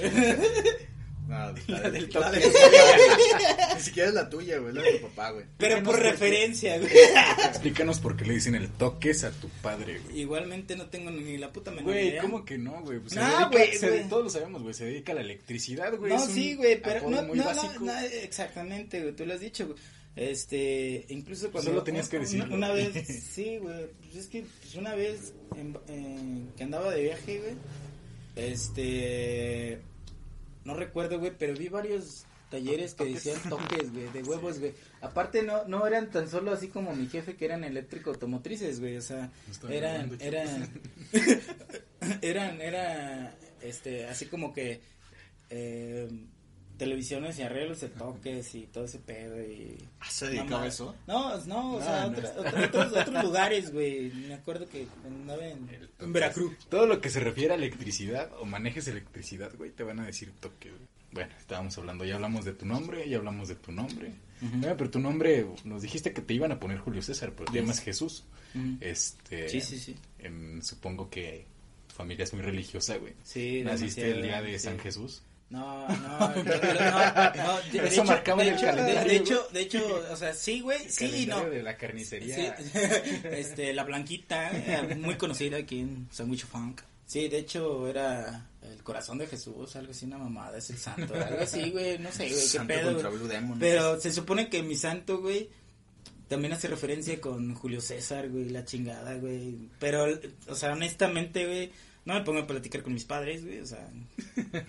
No, 1.46 1.52
la, 1.68 1.90
del 1.90 2.08
la 2.12 2.20
toque. 2.30 2.38
de 2.40 2.46
tu 2.46 2.52
papá. 2.52 3.74
Ni 3.76 3.80
siquiera 3.82 4.08
es 4.08 4.14
la 4.14 4.28
tuya, 4.28 4.58
güey, 4.58 4.74
la 4.74 4.82
de 4.82 4.92
tu 4.98 5.06
papá, 5.08 5.30
güey. 5.30 5.44
Pero 5.56 5.82
por 5.82 5.98
referencia, 6.00 6.78
güey. 6.78 6.90
Explícanos 7.48 8.00
por 8.00 8.16
qué 8.16 8.24
le 8.24 8.34
dicen 8.34 8.54
el 8.54 8.68
toques 8.68 9.24
a 9.24 9.30
tu 9.30 9.48
padre, 9.62 10.00
güey. 10.04 10.20
Igualmente 10.20 10.76
no 10.76 10.86
tengo 10.86 11.10
ni 11.10 11.36
la 11.38 11.52
puta 11.52 11.70
menor 11.70 11.84
Güey, 11.92 12.08
idea. 12.08 12.22
¿cómo 12.22 12.44
que 12.44 12.58
no, 12.58 12.82
güey? 12.82 12.98
Pues 13.00 13.12
se 13.14 13.20
dedica- 13.20 13.48
güey, 13.50 13.72
se- 13.76 13.88
güey. 13.88 14.08
Todos 14.08 14.24
lo 14.24 14.30
sabemos, 14.30 14.62
güey. 14.62 14.74
Se 14.74 14.84
dedica 14.84 15.12
a 15.12 15.14
la 15.16 15.20
electricidad, 15.22 15.96
güey. 15.96 16.12
No, 16.12 16.26
sí, 16.26 16.54
güey, 16.56 16.80
pero 16.80 17.08
no, 17.08 17.22
muy 17.22 17.38
no, 17.38 17.44
no, 17.44 17.50
básico. 17.54 17.84
no, 17.84 17.98
exactamente, 18.00 19.00
güey, 19.02 19.14
tú 19.14 19.24
lo 19.26 19.34
has 19.34 19.40
dicho, 19.40 19.66
güey. 19.66 19.78
Este, 20.16 21.04
incluso 21.10 21.50
cuando... 21.52 21.70
Solo 21.70 21.82
tenías 21.84 22.08
que 22.08 22.16
una- 22.16 22.24
decirlo. 22.24 22.54
Una, 22.54 22.72
vez, 22.72 22.92
sí, 23.32 23.58
güey, 23.58 23.86
pues 24.02 24.16
es 24.16 24.26
que 24.26 24.44
pues 24.60 24.74
una 24.74 24.94
vez 24.96 25.32
en- 25.56 25.78
en- 25.88 26.48
que 26.56 26.64
andaba 26.64 26.90
de 26.92 27.02
viaje, 27.02 27.38
güey, 27.38 27.54
este, 28.36 29.78
no 30.68 30.74
recuerdo, 30.74 31.18
güey, 31.18 31.32
pero 31.36 31.54
vi 31.54 31.68
varios 31.68 32.26
talleres 32.50 32.92
que 32.92 33.06
decían 33.06 33.40
toques, 33.48 33.90
güey, 33.90 34.06
de 34.12 34.22
huevos, 34.22 34.58
güey. 34.58 34.74
Aparte 35.00 35.42
no, 35.42 35.64
no 35.64 35.86
eran 35.86 36.10
tan 36.10 36.28
solo 36.28 36.52
así 36.52 36.68
como 36.68 36.94
mi 36.94 37.06
jefe 37.06 37.36
que 37.36 37.46
eran 37.46 37.64
eléctrico 37.64 38.10
automotrices, 38.10 38.78
güey, 38.78 38.98
o 38.98 39.00
sea, 39.00 39.30
eran, 39.70 40.10
llamando, 40.10 40.24
eran, 40.24 40.68
eran, 42.20 42.60
era, 42.60 43.34
este, 43.62 44.06
así 44.08 44.26
como 44.26 44.52
que, 44.52 44.82
eh, 45.48 46.06
televisiones 46.78 47.38
y 47.38 47.42
arreglos 47.42 47.80
de 47.80 47.88
toques 47.88 48.54
y 48.54 48.62
todo 48.66 48.84
ese 48.84 48.98
pedo 49.00 49.38
y... 49.42 49.76
Ah, 50.00 50.10
¿Se 50.10 50.26
dedicaba 50.28 50.50
No, 50.50 50.58
a 50.60 50.66
eso? 50.66 50.96
No, 51.06 51.46
no, 51.46 51.74
o 51.74 51.78
No, 51.78 51.84
sea, 51.84 52.06
no. 52.06 52.16
otra- 52.18 52.34
otra- 52.38 52.66
otros, 52.66 52.92
otros 53.06 53.24
lugares, 53.24 53.72
güey. 53.72 54.10
Me 54.12 54.34
acuerdo 54.34 54.66
que 54.68 54.86
andaba 55.04 55.44
en, 55.46 55.68
El 55.68 55.74
en 55.82 55.88
toques. 55.88 56.12
Veracruz. 56.12 56.56
Todo 56.70 56.86
lo 56.86 57.00
que 57.00 57.10
se 57.10 57.20
refiere 57.20 57.52
a 57.52 57.56
electricidad 57.56 58.30
o 58.40 58.44
manejes 58.46 58.88
electricidad, 58.88 59.52
güey, 59.56 59.70
te 59.72 59.82
van 59.82 60.00
a 60.00 60.06
decir 60.06 60.32
toque, 60.40 60.70
güey. 60.70 60.82
bueno, 61.12 61.34
estábamos 61.38 61.76
hablando, 61.78 62.04
ya 62.04 62.14
hablamos 62.14 62.44
de 62.44 62.52
tu 62.54 62.64
nombre, 62.64 63.08
ya 63.08 63.18
hablamos 63.18 63.48
de 63.48 63.56
tu 63.56 63.72
nombre. 63.72 64.12
Bueno, 64.40 64.76
pero 64.76 64.88
tu 64.88 65.00
nombre, 65.00 65.44
nos 65.64 65.82
dijiste 65.82 66.12
que 66.12 66.22
te 66.22 66.32
iban 66.32 66.52
a 66.52 66.60
poner 66.60 66.78
Julio 66.78 67.02
César, 67.02 67.32
pero 67.36 67.50
te 67.50 67.58
llamas 67.58 67.80
Jesús. 67.80 68.24
Este, 68.80 69.48
Sí, 69.48 69.60
sí, 69.60 69.78
sí. 69.78 69.96
em, 70.18 70.62
supongo 70.62 71.10
que 71.10 71.44
tu 71.88 71.94
familia 71.94 72.24
es 72.24 72.32
muy 72.32 72.42
religiosa, 72.42 72.96
güey. 72.98 73.14
Sí, 73.24 73.62
Naciste 73.64 74.10
el 74.12 74.22
día 74.22 74.40
de 74.42 74.52
sí. 74.58 74.64
San 74.66 74.78
Jesús. 74.78 75.22
No, 75.50 75.88
no, 75.88 75.94
no, 75.98 76.34
no, 76.34 77.34
no, 77.34 77.60
de, 77.72 77.88
Eso 77.88 78.04
marcaba 78.04 78.42
el 78.42 78.50
hecho, 78.50 78.66
de- 78.66 78.72
calendario, 78.72 79.08
de 79.10 79.16
hecho, 79.16 79.48
de 79.50 79.60
hecho, 79.62 80.04
o 80.10 80.16
sea, 80.16 80.34
sí, 80.34 80.60
güey, 80.60 80.78
sí 80.90 81.22
y 81.22 81.26
no. 81.26 81.42
De 81.48 81.62
la 81.62 81.76
carnicería. 81.76 82.56
Sí, 82.56 82.64
este, 83.24 83.72
la 83.72 83.84
blanquita, 83.84 84.50
eh, 84.52 84.94
muy 84.96 85.14
conocida 85.16 85.56
aquí 85.56 85.80
en 85.80 86.08
Sandwich 86.10 86.44
Funk. 86.44 86.82
Sí, 87.06 87.28
de 87.28 87.38
hecho 87.38 87.88
era 87.88 88.46
el 88.60 88.82
corazón 88.82 89.16
de 89.16 89.26
Jesús, 89.26 89.74
algo 89.76 89.92
así, 89.92 90.04
una 90.04 90.18
mamada, 90.18 90.58
es 90.58 90.68
el 90.68 90.76
santo, 90.76 91.14
algo 91.14 91.40
así, 91.40 91.70
güey, 91.70 91.98
no 91.98 92.12
sé, 92.12 92.28
güey, 92.28 92.40
qué 92.42 92.46
Santo 92.46 92.74
pedo. 92.74 93.10
Pero 93.58 93.98
se 93.98 94.12
supone 94.12 94.50
que 94.50 94.62
mi 94.62 94.76
santo, 94.76 95.20
güey, 95.22 95.48
también 96.28 96.52
hace 96.52 96.68
referencia 96.68 97.18
con 97.18 97.54
Julio 97.54 97.80
César, 97.80 98.28
güey, 98.28 98.50
la 98.50 98.66
chingada, 98.66 99.14
güey. 99.14 99.56
Pero, 99.78 100.06
o 100.48 100.54
sea, 100.54 100.72
honestamente, 100.74 101.46
güey, 101.46 101.72
no 102.04 102.14
me 102.14 102.20
pongo 102.22 102.40
a 102.40 102.46
platicar 102.46 102.82
con 102.82 102.94
mis 102.94 103.04
padres, 103.04 103.44
güey, 103.44 103.60
o 103.60 103.66
sea, 103.66 103.86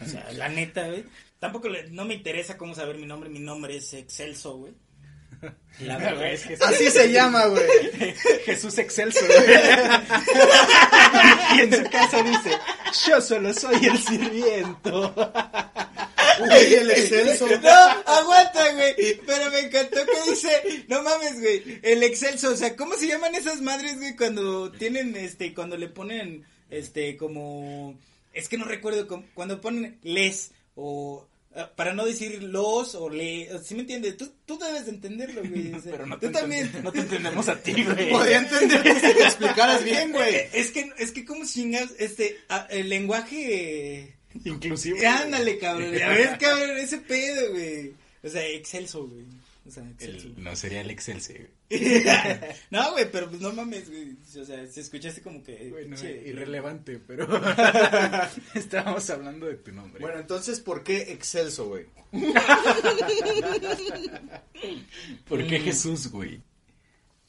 o 0.02 0.06
sea, 0.10 0.32
la 0.34 0.50
neta, 0.50 0.88
güey. 0.88 1.06
Tampoco 1.40 1.70
le- 1.70 1.90
no 1.90 2.06
me 2.06 2.16
interesa 2.16 2.58
cómo 2.58 2.76
saber 2.76 2.98
mi 2.98 3.06
nombre, 3.06 3.30
mi 3.30 3.40
nombre 3.40 3.78
es 3.78 3.94
Excelso, 3.94 4.58
güey. 4.58 4.74
La 5.80 5.98
verdad 5.98 6.34
es 6.34 6.46
que 6.46 6.56
Así 6.56 6.90
se 6.90 7.12
llama, 7.14 7.46
güey. 7.46 7.64
Jesús 8.46 8.78
excelso. 8.78 9.26
y 11.56 11.60
en 11.62 11.74
su 11.74 11.90
casa 11.90 12.22
dice, 12.24 12.52
yo 13.08 13.22
solo 13.22 13.54
soy 13.54 13.86
el 13.86 13.98
sirviento. 13.98 15.14
Güey, 16.40 16.74
el 16.74 16.92
excelso. 16.92 17.48
No, 17.62 17.70
aguanta, 18.06 18.74
güey. 18.74 19.22
Pero 19.26 19.52
me 19.52 19.60
encantó 19.60 20.00
que 20.06 20.30
dice, 20.30 20.86
no 20.90 21.02
mames, 21.04 21.40
güey, 21.40 21.80
el 21.84 22.04
excelso, 22.04 22.52
o 22.52 22.56
sea, 22.58 22.76
¿cómo 22.76 22.96
se 22.96 23.08
llaman 23.08 23.36
esas 23.36 23.62
madres, 23.62 23.98
güey, 23.98 24.16
cuando 24.16 24.72
tienen, 24.72 25.16
este, 25.16 25.54
cuando 25.54 25.78
le 25.78 25.88
ponen, 25.88 26.46
este, 26.70 27.18
como, 27.18 27.98
es 28.34 28.50
que 28.50 28.58
no 28.58 28.66
recuerdo, 28.66 29.08
com- 29.08 29.26
cuando 29.34 29.60
ponen 29.62 29.98
les 30.04 30.52
o 30.76 31.28
ah, 31.56 31.72
para 31.76 31.94
no 31.94 32.06
decir 32.06 32.42
los 32.44 32.96
o 32.96 33.10
le, 33.10 33.50
¿sí 33.64 33.76
me 33.76 33.82
entiendes? 33.82 34.18
Tú, 34.18 34.32
tú 34.46 34.58
debes 34.60 34.86
de 34.86 34.92
entenderlo, 34.92 35.42
güey. 35.44 35.74
o 35.74 35.82
sea, 35.82 35.92
Pero 35.92 36.06
no 36.06 36.16
tú 36.20 36.28
te, 36.28 36.34
también. 36.34 36.66
entendemos- 36.68 36.84
no 36.84 36.92
te 36.92 37.00
entendemos 37.00 37.50
a 37.50 37.62
ti, 37.62 37.84
güey. 37.84 38.10
Podría 38.12 38.38
entender 38.40 38.84
si 38.96 39.02
te 39.02 39.24
explicaras 39.24 39.84
bien, 39.84 40.12
güey. 40.14 40.36
Eh, 40.36 40.50
Es 40.54 40.72
que, 40.72 40.92
es 40.98 41.12
que 41.12 41.26
como 41.26 41.46
chingas, 41.46 41.92
este, 42.00 42.38
el 42.70 42.90
lenguaje, 42.90 44.16
Inclusive. 44.46 45.02
Eh, 45.02 45.08
ándale, 45.08 45.58
cabrón, 45.58 45.88
a 46.02 46.10
ver, 46.10 46.38
cabrón, 46.38 46.78
ese 46.78 47.00
pedo, 47.00 47.52
güey. 47.52 47.94
O 48.24 48.30
sea, 48.30 48.46
excelso, 48.48 49.08
güey. 49.08 49.26
O 49.70 49.72
sea, 49.72 49.88
excelso. 49.90 50.28
El- 50.28 50.44
no 50.44 50.56
sería 50.56 50.82
el 50.82 50.90
excelse, 50.90 51.34
güey. 51.70 51.70
no, 52.72 52.92
güey, 52.94 53.12
pero 53.12 53.30
pues 53.30 53.40
no 53.40 53.54
mames, 53.54 53.88
güey. 53.88 54.18
O 54.42 54.46
sea, 54.46 54.66
se 54.68 54.82
escuchaste 54.82 55.22
como 55.22 55.44
que. 55.44 55.70
Bueno, 55.70 55.96
pinche- 55.96 56.26
irrelevante, 56.28 56.98
pero 57.00 57.28
estábamos 58.56 59.08
hablando 59.12 59.46
de 59.46 59.56
tu 59.56 59.72
nombre. 59.72 60.02
Bueno, 60.02 60.20
entonces, 60.20 60.60
¿por 60.60 60.84
qué 60.84 61.12
excelso, 61.14 61.68
güey? 61.68 61.86
¿por 65.28 65.44
Mm. 65.44 65.48
qué 65.48 65.60
Jesús, 65.60 66.10
güey? 66.12 66.42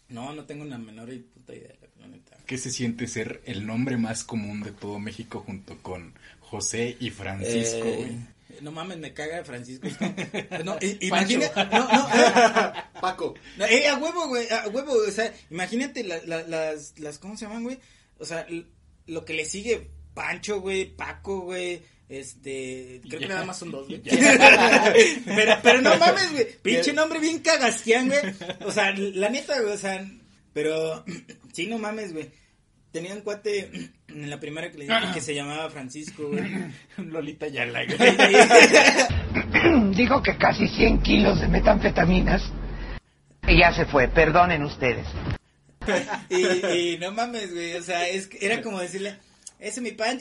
No, 0.08 0.32
no 0.34 0.44
tengo 0.44 0.64
una 0.64 0.78
menor 0.78 1.10
puta 1.34 1.54
idea, 1.54 1.74
la 2.00 2.08
neta. 2.08 2.36
¿Qué 2.46 2.58
se 2.58 2.70
siente 2.70 3.06
ser 3.06 3.42
el 3.44 3.66
nombre 3.66 3.96
más 3.96 4.24
común 4.24 4.62
de 4.62 4.72
todo 4.72 4.98
México 4.98 5.40
junto 5.46 5.78
con 5.82 6.14
José 6.40 6.96
y 6.98 7.10
Francisco, 7.10 7.84
Eh, 7.86 7.96
güey? 7.96 8.39
No 8.60 8.72
mames, 8.72 8.98
me 8.98 9.12
caga 9.12 9.44
Francisco. 9.44 9.88
No, 10.64 10.76
imagina. 11.00 11.50
No, 11.72 11.88
no, 11.92 12.08
eh, 12.14 12.72
Paco. 13.00 13.34
eh, 13.68 13.88
a 13.88 13.96
huevo, 13.96 14.28
güey, 14.28 14.48
a 14.50 14.68
huevo. 14.68 14.92
O 15.06 15.10
sea, 15.10 15.32
imagínate 15.50 16.04
la- 16.04 16.20
la- 16.26 16.42
las, 16.42 16.94
las. 16.98 17.18
¿Cómo 17.18 17.36
se 17.36 17.46
llaman, 17.46 17.62
güey? 17.64 17.78
O 18.18 18.24
sea, 18.24 18.46
lo 19.06 19.24
que 19.24 19.34
le 19.34 19.44
sigue: 19.44 19.90
Pancho, 20.14 20.60
güey, 20.60 20.86
Paco, 20.96 21.40
güey. 21.42 21.82
Este, 22.08 23.00
creo 23.08 23.20
que 23.20 23.28
nada 23.28 23.44
más 23.44 23.58
son 23.60 23.70
dos, 23.70 23.86
güey. 23.86 24.02
pero, 25.24 25.58
pero 25.62 25.80
no 25.80 25.96
mames, 25.96 26.32
güey. 26.32 26.46
Pinche 26.60 26.92
nombre 26.92 27.18
bien 27.20 27.38
cagastián, 27.38 28.08
güey. 28.08 28.20
O 28.64 28.72
sea, 28.72 28.92
la 28.96 29.28
neta, 29.28 29.60
güey, 29.60 29.72
o 29.74 29.78
sea, 29.78 30.04
pero 30.52 31.04
sí, 31.52 31.66
no 31.66 31.78
mames, 31.78 32.12
güey. 32.12 32.28
Tenía 32.92 33.14
un 33.14 33.20
cuate 33.20 33.70
en 34.08 34.30
la 34.30 34.40
primera 34.40 34.70
que 34.70 34.78
le 34.78 34.84
dije 34.84 35.12
que 35.14 35.20
se 35.20 35.34
llamaba 35.34 35.70
Francisco, 35.70 36.28
güey. 36.28 36.44
Lolita 36.96 37.48
Yala, 37.48 37.84
güey. 37.84 37.98
Dijo 39.96 40.22
que 40.22 40.36
casi 40.36 40.68
100 40.68 41.02
kilos 41.02 41.40
de 41.40 41.48
metanfetaminas. 41.48 42.42
Y 43.46 43.58
ya 43.58 43.72
se 43.72 43.86
fue, 43.86 44.08
perdonen 44.08 44.62
ustedes. 44.62 45.06
Y, 46.28 46.94
y 46.94 46.98
no 46.98 47.10
mames, 47.10 47.52
güey, 47.52 47.74
o 47.74 47.82
sea, 47.82 48.06
es 48.08 48.26
que 48.26 48.44
era 48.44 48.62
como 48.62 48.80
decirle, 48.80 49.16
ese 49.58 49.80
es 49.80 49.82
mi 49.82 49.92
pan. 49.92 50.20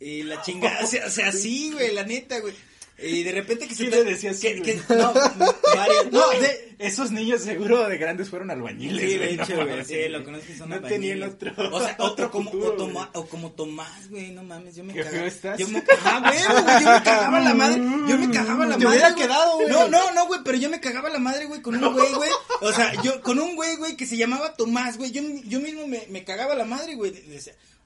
Y 0.00 0.22
la 0.22 0.40
chingada, 0.42 0.80
o 0.82 0.86
sea, 0.86 1.06
o 1.06 1.10
sea, 1.10 1.32
sí, 1.32 1.72
güey, 1.72 1.92
la 1.92 2.04
neta, 2.04 2.38
güey. 2.40 2.54
Y 3.00 3.22
de 3.22 3.32
repente 3.32 3.68
que 3.68 3.74
se 3.74 3.84
Sí 3.84 3.90
te- 3.90 4.04
le 4.04 4.10
decía 4.10 4.32
así, 4.32 4.60
que, 4.60 4.62
que- 4.62 4.80
no, 4.94 5.12
varios, 5.14 6.10
no, 6.12 6.30
de, 6.30 6.74
Esos 6.78 7.10
niños 7.10 7.42
seguro 7.42 7.88
de 7.88 7.96
grandes 7.98 8.28
fueron 8.28 8.50
albañiles. 8.50 9.00
Sí, 9.10 9.18
de 9.18 9.36
no 9.36 9.42
hecho, 9.42 9.54
güey, 9.56 9.84
sí, 9.84 10.08
lo 10.08 10.24
conozco, 10.24 10.46
son 10.56 10.68
No 10.70 10.74
albañiles. 10.76 11.00
tenían 11.00 11.22
otro. 11.30 11.52
O 11.76 11.80
sea, 11.80 11.96
otro 11.98 12.30
como, 12.30 12.50
futuro, 12.50 12.72
o, 12.72 12.76
Toma- 12.76 13.10
o 13.14 13.26
como 13.26 13.50
Tomás, 13.52 14.08
güey, 14.10 14.30
no 14.30 14.42
mames, 14.42 14.76
yo 14.76 14.84
me 14.84 14.94
cagaba. 14.94 15.10
feo 15.10 15.26
estás. 15.26 15.58
Yo 15.58 15.68
me 15.68 15.82
cagaba, 15.82 16.30
güey, 16.30 16.40
yo 16.84 16.92
me 16.92 17.02
cagaba 17.02 17.40
la 17.40 17.54
madre, 17.54 17.76
yo 18.08 18.18
me 18.18 18.30
cagaba 18.32 18.66
la 18.66 18.76
Te 18.76 18.84
madre. 18.84 18.88
hubiera 18.98 19.14
quedado, 19.14 19.54
güey. 19.56 19.68
No, 19.68 19.88
no, 19.88 20.12
no, 20.12 20.26
güey, 20.26 20.40
pero 20.44 20.58
yo 20.58 20.70
me 20.70 20.80
cagaba 20.80 21.08
la 21.08 21.18
madre, 21.18 21.46
güey, 21.46 21.60
con 21.62 21.74
un 21.82 21.92
güey, 21.92 22.12
güey. 22.12 22.30
O 22.60 22.72
sea, 22.72 22.92
yo, 23.02 23.20
con 23.22 23.38
un 23.38 23.54
güey, 23.56 23.76
güey, 23.76 23.96
que 23.96 24.06
se 24.06 24.16
llamaba 24.16 24.54
Tomás, 24.54 24.98
güey, 24.98 25.10
yo, 25.10 25.22
yo 25.44 25.60
mismo 25.60 25.86
me, 25.86 26.04
me 26.10 26.24
cagaba 26.24 26.54
la 26.54 26.64
madre, 26.64 26.94
güey. 26.94 27.12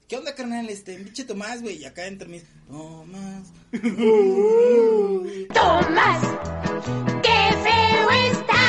¿Qué 0.07 0.17
onda, 0.17 0.35
carnal? 0.35 0.69
Este, 0.69 0.95
pinche 0.95 1.23
Tomás, 1.23 1.61
güey, 1.61 1.77
y 1.77 1.85
acá 1.85 2.05
entre 2.05 2.27
mis, 2.27 2.43
Tomás. 2.67 3.51
Tomás, 5.53 6.23
qué 7.21 7.55
feo 7.63 8.09
está. 8.31 8.63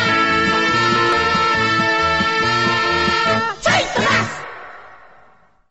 Soy 3.61 3.85
Tomás. 3.95 4.31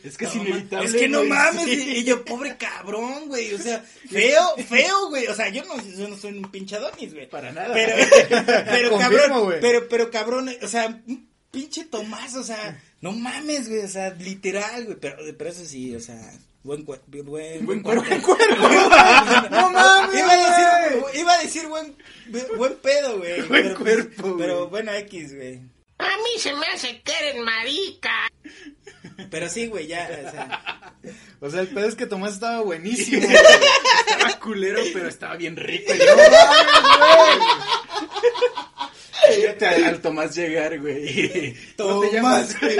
Es 0.03 0.17
que 0.17 0.25
es 0.25 0.35
inevitable. 0.35 0.87
Es 0.87 0.95
que 0.95 1.07
no 1.07 1.23
mames, 1.23 1.63
sí. 1.65 1.93
y 1.97 2.03
yo, 2.03 2.25
pobre 2.25 2.57
cabrón, 2.57 3.27
güey, 3.27 3.53
o 3.53 3.57
sea, 3.57 3.79
feo, 4.09 4.55
feo, 4.67 5.09
güey, 5.09 5.27
o 5.27 5.35
sea, 5.35 5.49
yo 5.49 5.63
no, 5.65 5.81
yo 5.81 6.07
no 6.07 6.17
soy 6.17 6.37
un 6.37 6.51
pinche 6.51 6.75
Adonis, 6.75 7.13
güey. 7.13 7.29
Para 7.29 7.51
nada. 7.51 7.73
Pero, 7.73 7.95
pero 8.45 8.89
Confirmo, 8.91 8.99
cabrón, 8.99 9.55
pero, 9.61 9.87
pero 9.87 10.11
cabrón, 10.11 10.49
o 10.61 10.67
sea, 10.67 11.01
un 11.07 11.32
pinche 11.53 11.85
Tomás, 11.85 12.35
o 12.35 12.43
sea, 12.43 12.81
no 12.99 13.11
mames, 13.11 13.69
güey, 13.69 13.81
o 13.81 13.87
sea, 13.87 14.09
literal, 14.15 14.85
güey, 14.85 14.97
pero, 14.99 15.17
pero 15.37 15.49
eso 15.51 15.63
sí, 15.65 15.95
o 15.95 15.99
sea, 15.99 16.19
buen 16.63 16.83
cuerpo, 16.83 17.05
buen, 17.23 17.63
Buen 17.63 17.81
cuerpo. 17.83 18.03
cuerpo. 18.03 18.35
No 19.51 19.69
mames, 19.69 20.19
iba 20.19 20.31
a 20.33 20.37
decir, 20.37 21.03
iba 21.21 21.33
a 21.33 21.37
decir 21.43 21.67
buen, 21.67 21.95
buen 22.57 22.73
pedo, 22.77 23.19
güey. 23.19 23.41
Buen 23.43 23.63
pero, 23.63 23.77
pues, 23.77 23.95
cuerpo, 23.95 24.23
güey. 24.33 24.37
Pero 24.39 24.67
bueno, 24.67 24.91
X, 24.93 25.35
güey. 25.35 25.61
A 25.99 26.17
mí 26.17 26.39
se 26.39 26.53
me 26.55 26.65
hace 26.65 27.01
que 27.01 27.11
eres 27.21 27.41
marica. 27.43 28.27
Pero 29.29 29.47
sí, 29.47 29.67
güey, 29.67 29.85
ya, 29.87 30.09
o 30.27 30.31
sea, 30.31 30.95
O 31.39 31.49
sea, 31.51 31.61
el 31.61 31.67
pedo 31.67 31.87
es 31.87 31.93
que 31.95 32.07
Tomás 32.07 32.33
estaba 32.33 32.61
buenísimo. 32.61 33.21
Estaba 34.07 34.39
culero, 34.39 34.81
pero 34.91 35.07
estaba 35.07 35.35
bien 35.35 35.55
rico. 35.55 35.93
y 35.93 35.97
no 35.99 36.15
mames, 36.15 36.29
güey. 36.97 37.47
Fíjate 39.35 39.65
al, 39.67 39.83
al 39.85 40.01
Tomás 40.01 40.35
llegar, 40.35 40.79
güey. 40.79 41.55
¿Cómo 41.77 42.01
te 42.01 42.11
llamas? 42.13 42.59
güey. 42.59 42.75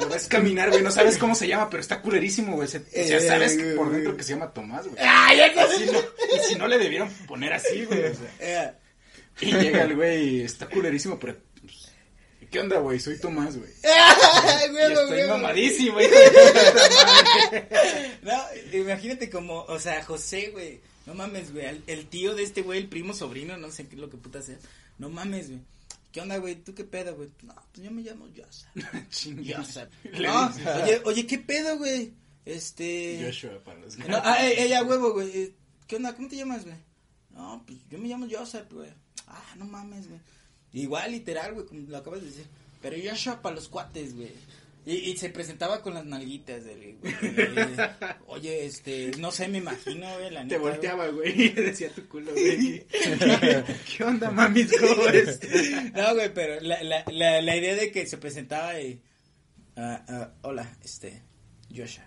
Lo 0.00 0.08
ves 0.08 0.28
caminar, 0.28 0.70
güey. 0.70 0.82
No 0.82 0.90
sabes 0.90 1.18
cómo 1.18 1.34
se 1.34 1.48
llama, 1.48 1.68
pero 1.70 1.80
está 1.80 2.00
culerísimo, 2.00 2.56
güey. 2.56 2.68
Se- 2.68 2.78
O 2.78 2.82
sea, 3.06 3.16
Eh, 3.18 3.20
sabes 3.20 3.56
que 3.56 3.62
güey, 3.64 3.76
por 3.76 3.86
güey. 3.86 3.96
dentro 3.98 4.16
que 4.16 4.22
se 4.22 4.32
llama 4.34 4.52
Tomás, 4.52 4.86
güey. 4.86 4.96
Ay, 5.04 5.38
Y 5.40 5.78
si 5.84 5.90
no, 5.90 5.98
y 5.98 6.38
si 6.48 6.54
no 6.56 6.68
le 6.68 6.78
debieron 6.78 7.08
poner 7.26 7.52
así, 7.54 7.84
güey. 7.84 8.04
o 8.04 8.14
sea. 8.14 8.28
Eh, 8.40 8.72
Y 9.40 9.52
llega 9.52 9.82
el 9.82 9.96
güey 9.96 10.28
y 10.28 10.40
está 10.42 10.66
culerísimo, 10.68 11.18
pero. 11.18 11.36
pues, 11.60 11.90
¿Qué 12.50 12.60
onda, 12.60 12.78
güey? 12.78 13.00
Soy 13.00 13.18
Tomás, 13.18 13.56
güey. 13.56 13.70
Güey, 14.70 14.82
estoy 14.92 15.06
güey, 15.06 15.18
güey. 15.18 15.28
mamadísimo, 15.28 15.94
madre. 15.96 17.68
No, 18.22 18.42
imagínate 18.72 19.28
como, 19.30 19.62
o 19.64 19.78
sea, 19.78 20.02
José, 20.04 20.50
güey. 20.52 20.80
No 21.06 21.14
mames, 21.14 21.52
güey. 21.52 21.66
El 21.86 22.06
tío 22.06 22.34
de 22.34 22.42
este 22.44 22.62
güey, 22.62 22.78
el 22.78 22.88
primo 22.88 23.12
sobrino, 23.12 23.56
no 23.58 23.70
sé 23.70 23.86
qué 23.86 23.94
es 23.96 24.00
lo 24.00 24.08
que 24.08 24.16
puta 24.16 24.40
sea. 24.40 24.56
No 24.98 25.08
mames, 25.08 25.48
güey. 25.48 25.60
¿Qué 26.12 26.20
onda, 26.20 26.36
güey? 26.38 26.54
¿Tú 26.54 26.74
qué 26.74 26.84
pedo, 26.84 27.16
güey? 27.16 27.28
No, 27.42 27.54
pues 27.72 27.84
yo 27.84 27.90
me 27.90 28.02
llamo 28.02 28.28
Joseph. 28.36 28.68
Chingue. 29.10 29.54
Joseph. 29.54 29.88
No, 30.20 30.48
dices, 30.48 30.66
oye, 30.66 31.02
oye, 31.04 31.26
¿qué 31.26 31.38
pedo, 31.38 31.76
güey? 31.78 32.12
Este. 32.44 33.20
Joshua 33.24 33.58
para 33.64 33.80
los 33.80 33.98
No, 33.98 34.18
ah, 34.22 34.46
eh, 34.46 34.64
ella, 34.64 34.84
huevo, 34.84 35.12
güey. 35.14 35.30
Eh, 35.36 35.54
¿Qué 35.86 35.96
onda? 35.96 36.14
¿Cómo 36.14 36.28
te 36.28 36.36
llamas, 36.36 36.64
güey? 36.64 36.76
No, 37.30 37.62
pues 37.66 37.80
yo 37.90 37.98
me 37.98 38.08
llamo 38.08 38.28
Joseph, 38.30 38.72
güey. 38.72 38.90
Ah, 39.26 39.54
no 39.56 39.64
mames, 39.64 40.08
güey. 40.08 40.20
Igual, 40.72 41.12
literal, 41.12 41.54
güey, 41.54 41.66
como 41.66 41.80
lo 41.88 41.96
acabas 41.96 42.20
de 42.20 42.26
decir. 42.26 42.46
Pero 42.80 42.96
Joshua 43.02 43.40
para 43.40 43.56
los 43.56 43.68
cuates, 43.68 44.14
güey. 44.14 44.32
Y, 44.86 44.96
y 45.10 45.16
se 45.16 45.30
presentaba 45.30 45.80
con 45.80 45.94
las 45.94 46.04
nalguitas 46.04 46.64
del 46.64 46.96
güey. 46.98 47.14
Oye, 48.26 48.66
este, 48.66 49.12
no 49.18 49.30
sé, 49.30 49.48
me 49.48 49.58
imagino, 49.58 50.06
güey, 50.18 50.30
la 50.30 50.40
Te 50.40 50.46
neta, 50.46 50.58
volteaba, 50.58 51.08
güey, 51.08 51.42
y 51.42 51.48
decía 51.50 51.90
tu 51.90 52.06
culo, 52.06 52.32
güey. 52.32 52.86
¿Qué 53.96 54.04
onda, 54.04 54.30
mamis? 54.30 54.70
¿Cómo? 54.78 55.04
No, 55.94 56.14
güey, 56.14 56.34
pero 56.34 56.60
la, 56.60 56.82
la, 56.82 57.04
la, 57.10 57.40
la 57.40 57.56
idea 57.56 57.74
de 57.76 57.90
que 57.90 58.06
se 58.06 58.18
presentaba 58.18 58.78
y... 58.80 59.00
ah, 59.76 60.04
ah, 60.08 60.32
hola, 60.42 60.76
este, 60.84 61.22
Joshua. 61.74 62.04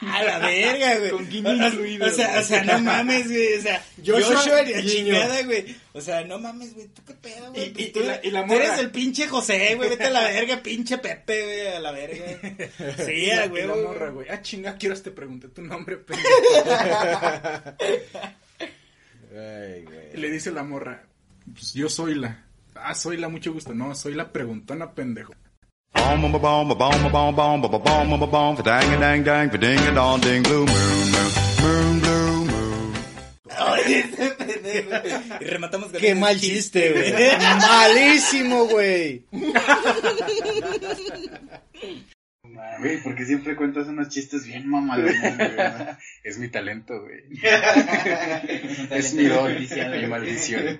A 0.00 0.22
la 0.22 0.38
verga, 0.38 0.98
güey. 0.98 1.10
Con 1.10 1.20
o- 1.46 1.66
incluido, 1.66 2.06
O 2.06 2.10
sea, 2.10 2.38
o 2.38 2.42
sea, 2.42 2.62
no 2.64 2.78
mames, 2.80 3.26
güey. 3.28 3.54
O 3.58 3.62
sea, 3.62 3.84
Joshua, 4.04 4.36
Joshua, 4.36 4.62
y 4.62 4.72
la 4.74 4.82
chingada, 4.84 5.42
güey. 5.42 5.76
O 5.92 6.00
sea, 6.00 6.24
no 6.24 6.38
mames, 6.38 6.74
güey. 6.74 6.86
¿Tú 6.88 7.02
qué 7.06 7.14
pedo, 7.14 7.52
güey? 7.52 7.72
Y- 7.76 7.82
y- 7.84 7.88
tú, 7.90 8.00
y 8.00 8.04
la- 8.04 8.20
y 8.22 8.30
la 8.30 8.46
tú 8.46 8.52
eres 8.54 8.68
morra. 8.70 8.80
el 8.80 8.90
pinche 8.90 9.26
José, 9.26 9.74
güey. 9.74 9.90
Vete 9.90 10.04
a 10.04 10.10
la 10.10 10.22
verga, 10.22 10.62
pinche 10.62 10.98
Pepe, 10.98 11.42
güey. 11.44 11.66
A 11.68 11.80
la 11.80 11.90
verga. 11.92 12.24
Sí, 13.06 13.30
a 13.30 13.46
güey, 13.48 13.66
la 13.66 13.74
morra, 13.74 14.10
güey. 14.10 14.28
Ah, 14.30 14.40
chinga, 14.40 14.76
quiero 14.76 14.98
te 15.00 15.10
pregunté 15.10 15.48
tu 15.48 15.62
nombre, 15.62 15.96
pendejo. 16.06 16.28
Ay, 19.30 19.82
güey. 19.84 20.10
Y 20.14 20.16
le 20.16 20.30
dice 20.30 20.50
la 20.50 20.62
morra, 20.62 21.04
pues 21.52 21.74
yo 21.74 21.88
soy 21.88 22.14
la. 22.14 22.44
Ah, 22.74 22.94
soy 22.94 23.16
la, 23.16 23.28
mucho 23.28 23.52
gusto. 23.52 23.74
No, 23.74 23.94
soy 23.94 24.14
la 24.14 24.32
preguntona, 24.32 24.92
pendejo. 24.92 25.34
Bom 25.98 26.22
bom 26.22 26.32
bom 26.32 26.40
bom 26.40 26.68
bom 26.78 27.10
bom 27.12 27.34
bom 27.34 27.34
bom 27.34 27.60
bom 27.60 27.80
bom 27.80 28.18
bom 28.20 28.30
bom 28.30 28.54
dang 28.62 29.00
dang 29.00 29.24
dang 29.24 29.48
ding 29.50 29.78
a 29.78 29.92
dong 29.94 30.20
ding 30.20 30.42
blue 30.42 30.66
moon 30.66 31.12
moon 31.62 32.00
blue 32.00 32.44
moon. 32.44 32.94
Y 35.40 35.44
rematamos 35.44 35.90
con 35.90 36.00
Qué 36.00 36.14
mal 36.14 36.38
chiste, 36.40 36.92
güey. 36.92 37.12
Malísimo, 37.60 38.66
güey. 38.66 39.22
Güey, 42.78 43.02
porque 43.02 43.24
siempre 43.24 43.56
cuentas 43.56 43.88
unos 43.88 44.08
chistes 44.08 44.46
bien 44.46 44.68
mamalones, 44.68 45.36
güey. 45.36 45.50
Es 46.24 46.38
mi 46.38 46.48
talento, 46.48 47.00
güey. 47.00 47.22
Es 48.90 48.90
es 49.06 49.14
mi 49.14 49.26
don, 49.26 49.52
mi 49.52 50.06
maldición. 50.06 50.78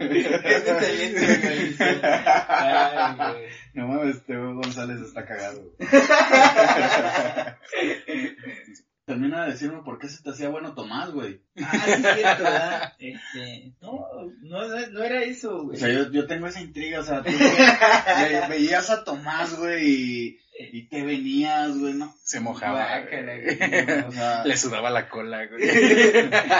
No 3.74 3.88
mames, 3.88 4.22
Teo 4.24 4.54
González 4.54 5.00
está 5.00 5.24
cagado. 5.24 5.72
Termina 9.08 9.44
de 9.46 9.52
decirme 9.52 9.80
por 9.82 9.98
qué 9.98 10.06
se 10.08 10.22
te 10.22 10.28
hacía 10.30 10.50
bueno 10.50 10.74
Tomás, 10.74 11.10
güey. 11.12 11.40
Ah, 11.62 11.72
sí, 11.86 11.90
es 11.92 12.14
cierto, 12.14 12.42
¿verdad? 12.44 12.92
Este, 12.98 13.72
no, 13.80 14.06
no, 14.42 14.68
no 14.90 15.02
era 15.02 15.22
eso, 15.22 15.56
O 15.56 15.64
güey. 15.64 15.78
sea, 15.78 15.88
yo, 15.88 16.10
yo 16.12 16.26
tengo 16.26 16.46
esa 16.46 16.60
intriga, 16.60 17.00
o 17.00 17.04
sea, 17.04 17.22
tú 17.22 17.30
ve- 17.32 17.38
ve- 18.40 18.48
veías 18.50 18.90
a 18.90 19.04
Tomás, 19.04 19.56
güey, 19.56 19.86
y, 19.88 20.38
y 20.72 20.88
te 20.88 21.02
venías, 21.02 21.76
güey, 21.78 21.94
¿no? 21.94 22.14
Se 22.22 22.40
mojaba. 22.40 22.84
Guácala, 23.00 23.32
güey. 23.42 23.56
güey. 23.56 23.98
O 24.06 24.12
sea- 24.12 24.44
Le 24.44 24.56
sudaba 24.58 24.90
la 24.90 25.08
cola, 25.08 25.46
güey. 25.46 25.70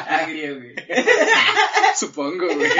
Agrio, 0.09 0.57
güey. 0.57 0.75
Supongo, 1.97 2.47
güey. 2.47 2.71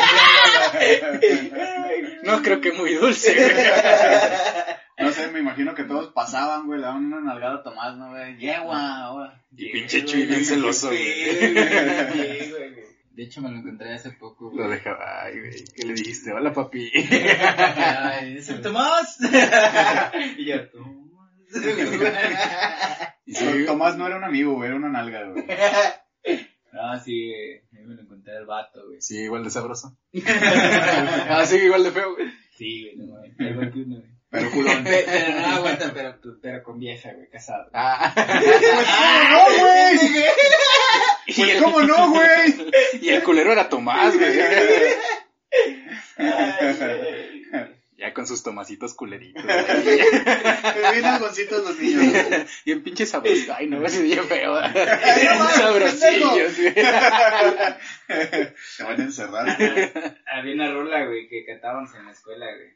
No 2.23 2.43
creo 2.43 2.61
que 2.63 2.73
muy 2.73 2.95
dulce, 2.95 3.35
güey. 3.35 3.67
Imagino 5.59 5.75
que 5.75 5.93
todos 5.93 6.13
pasaban, 6.13 6.67
güey, 6.67 6.79
le 6.79 6.87
daban 6.87 7.07
una 7.07 7.21
nalgada 7.21 7.57
a 7.57 7.63
Tomás, 7.65 7.97
¿no, 7.97 8.11
güey? 8.11 8.39
Yegua, 8.39 9.07
ahora. 9.07 9.45
Y 9.57 9.73
pinche 9.73 10.05
Chuy 10.05 10.25
bien 10.27 10.45
celoso, 10.45 10.87
güey. 10.87 11.03
Sí, 11.03 12.51
güey. 12.53 12.75
De 13.11 13.25
hecho, 13.25 13.43
me 13.43 13.51
lo 13.51 13.57
encontré 13.57 13.93
hace 13.93 14.13
poco, 14.13 14.53
Lo 14.55 14.69
dejaba, 14.69 15.25
ay, 15.25 15.41
güey. 15.41 15.65
¿Qué 15.75 15.85
le 15.85 15.95
dijiste? 15.95 16.33
Hola, 16.33 16.53
papi. 16.53 16.93
Ay, 16.95 18.35
dice, 18.35 18.55
Tomás. 18.63 19.19
y 20.39 20.45
yo, 20.45 20.71
Tomás. 20.71 21.33
Y 23.27 23.35
sí, 23.35 23.65
Tomás 23.67 23.97
no 23.97 24.07
era 24.07 24.17
un 24.17 24.23
amigo, 24.23 24.55
güey, 24.55 24.69
era 24.69 24.77
una 24.77 24.91
nalga, 24.91 25.25
güey. 25.25 25.45
Ah, 26.73 27.01
sí, 27.05 27.33
güey. 27.33 27.63
Ahí 27.73 27.85
me 27.85 27.97
lo 27.97 28.03
encontré 28.03 28.37
al 28.37 28.47
vato, 28.47 28.87
güey. 28.87 29.01
sí, 29.01 29.17
igual 29.23 29.43
de 29.43 29.51
sabroso. 29.51 29.99
Ah, 30.25 31.45
sí, 31.45 31.57
igual 31.57 31.83
de 31.83 31.91
feo, 31.91 32.15
güey. 32.15 32.29
Sí, 32.57 32.85
güey, 32.85 32.97
no 32.97 33.15
mames. 33.15 33.33
Igual 33.41 33.73
que 33.73 33.79
uno, 33.81 33.97
güey. 33.97 34.18
Pero 34.31 34.51
culón. 34.51 34.85
Pe- 34.85 35.05
Pero 35.07 35.41
no 35.41 35.47
aguanta, 35.47 35.91
pero, 35.95 36.19
pero 36.43 36.63
con 36.63 36.79
vieja, 36.79 37.11
güey, 37.15 37.31
casado. 37.31 37.71
Ah. 37.73 38.13
¡No, 39.31 39.45
güey! 39.59 39.99
Y 41.31 41.43
el, 41.51 41.63
¿Cómo 41.63 41.83
no, 41.83 42.11
güey? 42.13 42.73
y 43.03 43.11
el 43.11 43.23
culero 43.23 43.53
era 43.53 43.69
Tomás, 43.69 44.17
güey. 44.19 44.33
Ya 47.99 48.15
con 48.15 48.27
sus 48.29 48.43
tomasitos 48.45 48.95
culeritos. 48.95 49.43
Bien 49.45 51.05
algoncitos 51.05 51.65
los 51.65 51.77
niños. 51.79 52.13
güey. 52.29 52.47
Bien 52.65 52.83
pinche 52.85 53.05
sabroso. 53.07 53.53
Ay, 53.57 53.67
no, 53.67 53.85
ese 53.85 54.03
bien 54.03 54.23
feo. 54.25 54.55
Sabrosillos, 55.57 56.57
güey. 56.59 56.75
Te 56.75 56.85
van 58.85 59.01
a 59.01 59.05
encerrar, 59.05 59.57
güey. 59.59 59.93
Había 60.33 60.55
una 60.55 60.73
rola, 60.73 61.05
güey, 61.07 61.29
que 61.29 61.45
cantábamos 61.45 61.93
en 61.97 62.07
la 62.07 62.13
escuela, 62.13 62.47
güey. 62.47 62.69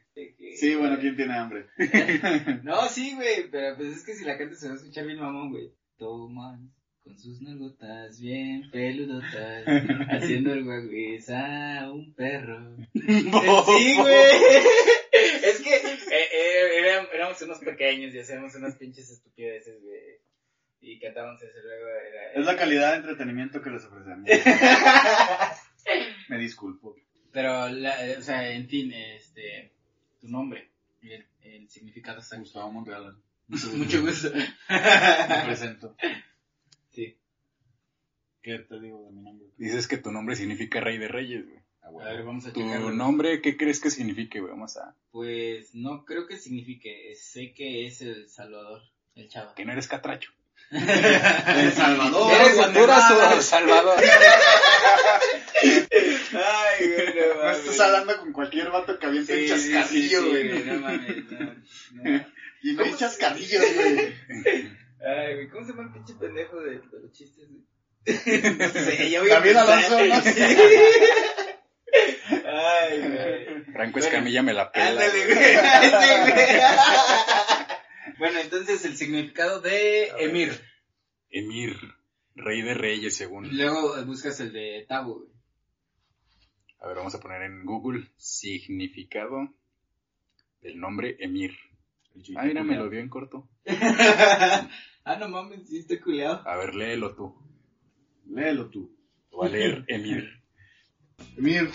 Sí, 0.55 0.75
bueno, 0.75 0.97
¿quién 0.99 1.15
tiene 1.15 1.33
hambre? 1.37 1.65
No, 2.63 2.87
sí, 2.89 3.13
güey, 3.15 3.49
pero 3.51 3.75
pues 3.75 3.97
es 3.97 4.03
que 4.05 4.13
si 4.15 4.25
la 4.25 4.37
cantas 4.37 4.59
se 4.59 4.67
va 4.67 4.73
a 4.73 4.77
escuchar 4.77 5.05
bien 5.05 5.19
mamón, 5.19 5.51
güey. 5.51 5.71
Tomás, 5.97 6.59
con 7.03 7.17
sus 7.19 7.41
nalgotas 7.41 8.19
bien 8.19 8.69
peludotas, 8.71 9.63
haciendo 10.09 10.53
el 10.53 10.63
guaguis 10.63 11.29
a 11.29 11.89
un 11.91 12.13
perro. 12.15 12.75
Sí, 12.93 13.95
güey. 13.97 14.31
Es 15.43 15.61
que 15.61 15.75
eh, 15.75 16.27
eh, 16.33 16.81
éram- 16.81 17.07
éramos 17.13 17.41
unos 17.43 17.59
pequeños 17.59 18.13
y 18.15 18.19
hacíamos 18.19 18.55
unas 18.55 18.75
pinches 18.75 19.09
estupideces, 19.11 19.81
güey. 19.81 19.99
Y 20.81 20.99
cantábamos 20.99 21.41
eso 21.41 21.59
luego. 21.63 21.85
Era, 21.87 22.33
Es 22.41 22.45
la 22.45 22.57
calidad 22.57 22.91
de 22.91 22.97
entretenimiento 22.97 23.61
que 23.61 23.69
les 23.69 23.85
ofrecemos. 23.85 24.27
Me 26.29 26.37
disculpo. 26.37 26.95
Pero, 27.31 27.69
la, 27.69 28.05
eh, 28.07 28.17
o 28.17 28.21
sea, 28.21 28.49
en 28.51 28.67
fin, 28.67 28.91
este, 28.93 29.71
tu 30.23 30.29
nombre, 30.29 30.69
el, 31.01 31.27
el 31.41 31.69
significado 31.69 32.19
está 32.19 32.37
Gustavo 32.37 32.71
Monreal. 32.71 33.17
Mucho 33.47 34.01
gusto. 34.05 34.31
Me 34.33 35.41
presento. 35.45 35.95
Sí. 36.91 37.17
¿Qué 38.41 38.59
te 38.59 38.79
digo 38.79 39.03
de 39.03 39.11
mi 39.11 39.21
nombre? 39.21 39.47
Dices 39.57 39.87
que 39.87 39.97
tu 39.97 40.11
nombre 40.11 40.37
significa 40.37 40.79
rey 40.79 40.97
de 40.97 41.09
reyes, 41.09 41.45
güey. 41.45 41.57
Ah, 41.81 41.87
A 41.87 41.89
bueno. 41.91 42.09
ver, 42.09 42.23
vamos 42.23 42.45
a 42.45 42.53
Tu 42.53 42.61
checarlo. 42.61 42.91
nombre, 42.91 43.41
¿qué 43.41 43.57
crees 43.57 43.81
que 43.81 43.89
signifique, 43.91 44.39
güey? 44.39 44.51
Vamos 44.51 44.77
a... 44.77 44.95
Pues 45.11 45.75
no 45.75 46.05
creo 46.05 46.25
que 46.25 46.37
signifique, 46.37 47.13
sé 47.15 47.53
que 47.53 47.85
es 47.85 48.01
el 48.01 48.29
Salvador, 48.29 48.81
el 49.15 49.27
chava. 49.27 49.53
Que 49.55 49.65
no 49.65 49.73
eres 49.73 49.87
catracho. 49.89 50.31
El 50.71 51.71
Salvador. 51.73 52.31
Eres 52.33 52.57
Honduras 52.59 53.11
o 53.11 53.15
Guatemala. 53.15 53.35
El 53.35 53.41
Salvador. 53.43 53.95
Ay, 55.63 56.87
güey, 56.87 57.15
no 57.15 57.35
No 57.43 57.49
estás 57.51 57.79
hablando 57.79 58.17
con 58.17 58.33
cualquier 58.33 58.69
vato 58.69 58.97
que 58.99 59.05
aviente 59.05 59.41
un 59.41 59.47
chascarrillo, 59.47 60.27
güey. 60.29 60.63
no 60.63 60.79
mames, 60.79 61.31
no, 61.31 61.39
no. 62.03 62.25
Y 62.63 62.73
no 62.73 62.83
hay 62.85 62.95
chascarrillos, 62.95 63.61
güey. 63.75 64.13
Ay, 65.05 65.33
güey, 65.35 65.49
¿cómo 65.49 65.65
se 65.65 65.71
llama 65.73 65.83
el 65.83 65.91
pinche 65.93 66.13
pendejo 66.13 66.61
de, 66.61 66.71
de 66.79 66.99
los 67.01 67.11
chistes, 67.11 67.49
güey? 67.49 67.63
no 68.05 68.69
sé, 68.69 69.09
ya 69.09 69.21
voy 69.21 69.31
a 69.31 69.33
David 69.35 69.53
pensar. 69.53 69.69
Alonso, 69.69 70.05
no 70.05 70.21
sé. 70.21 70.57
Ay, 72.45 72.99
güey. 72.99 73.63
Franco 73.73 73.99
Escamilla 73.99 74.43
me 74.43 74.53
la 74.53 74.71
pela. 74.71 74.87
Ándale, 74.89 75.25
güey. 75.25 75.35
güey. 75.35 76.61
Bueno, 78.17 78.39
entonces 78.39 78.85
el 78.85 78.95
significado 78.95 79.59
de 79.59 80.11
A. 80.11 80.19
Emir. 80.19 80.53
Emir, 81.29 81.75
rey 82.35 82.61
de 82.61 82.73
reyes, 82.73 83.15
según. 83.17 83.57
Luego 83.57 84.01
buscas 84.05 84.39
el 84.39 84.53
de 84.53 84.85
Tabo, 84.87 85.19
güey. 85.19 85.32
A 86.83 86.87
ver, 86.87 86.97
vamos 86.97 87.15
a 87.15 87.19
poner 87.21 87.41
en 87.43 87.63
Google 87.65 88.09
significado 88.17 89.47
del 90.61 90.77
nombre 90.77 91.15
Emir. 91.17 91.53
Ah, 92.35 92.43
mira, 92.43 92.61
me 92.61 92.75
lo 92.75 92.89
dio 92.89 92.99
en 92.99 93.07
corto. 93.07 93.47
ah, 95.05 95.15
no 95.17 95.29
mames, 95.29 95.69
sí 95.69 95.77
está 95.77 96.01
culeado. 96.01 96.45
A 96.45 96.57
ver, 96.57 96.75
léelo 96.75 97.15
tú. 97.15 97.33
Léelo 98.25 98.69
tú. 98.69 98.93
Va 99.31 99.45
a 99.45 99.49
leer 99.49 99.85
Emir. 99.87 100.43
Emir 101.37 101.69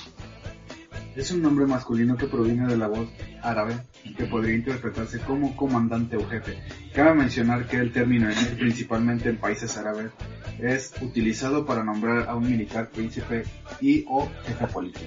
es 1.16 1.30
un 1.30 1.40
nombre 1.40 1.64
masculino 1.64 2.18
que 2.18 2.26
proviene 2.26 2.66
de 2.66 2.76
la 2.76 2.88
voz 2.88 3.08
árabe 3.42 3.78
que 4.14 4.26
podría 4.26 4.56
interpretarse 4.56 5.20
como 5.20 5.56
comandante 5.56 6.18
o 6.18 6.28
jefe. 6.28 6.58
Cabe 6.94 7.14
mencionar 7.14 7.66
que 7.66 7.78
el 7.78 7.92
término 7.92 8.30
emir, 8.30 8.58
principalmente 8.58 9.30
en 9.30 9.38
países 9.38 9.74
árabes, 9.78 10.12
es 10.60 10.92
utilizado 11.00 11.64
para 11.64 11.84
nombrar 11.84 12.28
a 12.28 12.34
un 12.34 12.48
militar 12.50 12.88
príncipe 12.90 13.44
y 13.80 14.04
o 14.08 14.28
jefe 14.44 14.66
político. 14.66 15.06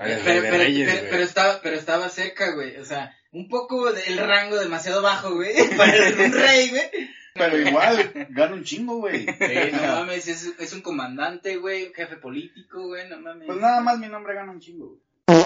Ay, 0.00 0.84
Pero, 1.10 1.22
estaba, 1.22 1.60
pero 1.62 1.76
estaba 1.76 2.08
cerca, 2.08 2.52
güey. 2.54 2.76
O 2.76 2.84
sea, 2.84 3.14
un 3.32 3.48
poco 3.48 3.92
del 3.92 4.18
rango 4.18 4.56
demasiado 4.56 5.02
bajo, 5.02 5.34
güey. 5.34 5.54
Para 5.76 5.92
ser 5.92 6.18
un 6.18 6.32
rey, 6.32 6.70
güey. 6.70 6.90
Pero 7.34 7.58
igual, 7.58 8.28
gana 8.30 8.54
un 8.54 8.64
chingo, 8.64 8.98
güey. 8.98 9.26
Sí, 9.26 9.72
no 9.72 9.80
mames, 9.80 10.26
es, 10.26 10.54
es 10.58 10.72
un 10.72 10.80
comandante, 10.80 11.56
güey, 11.58 11.88
un 11.88 11.94
jefe 11.94 12.16
político, 12.16 12.86
güey, 12.86 13.08
no 13.10 13.20
mames. 13.20 13.46
Pues 13.46 13.58
nada 13.60 13.82
más 13.82 13.98
mi 13.98 14.08
nombre 14.08 14.34
gana 14.34 14.52
un 14.52 14.60
chingo, 14.60 14.98
güey. 15.26 15.44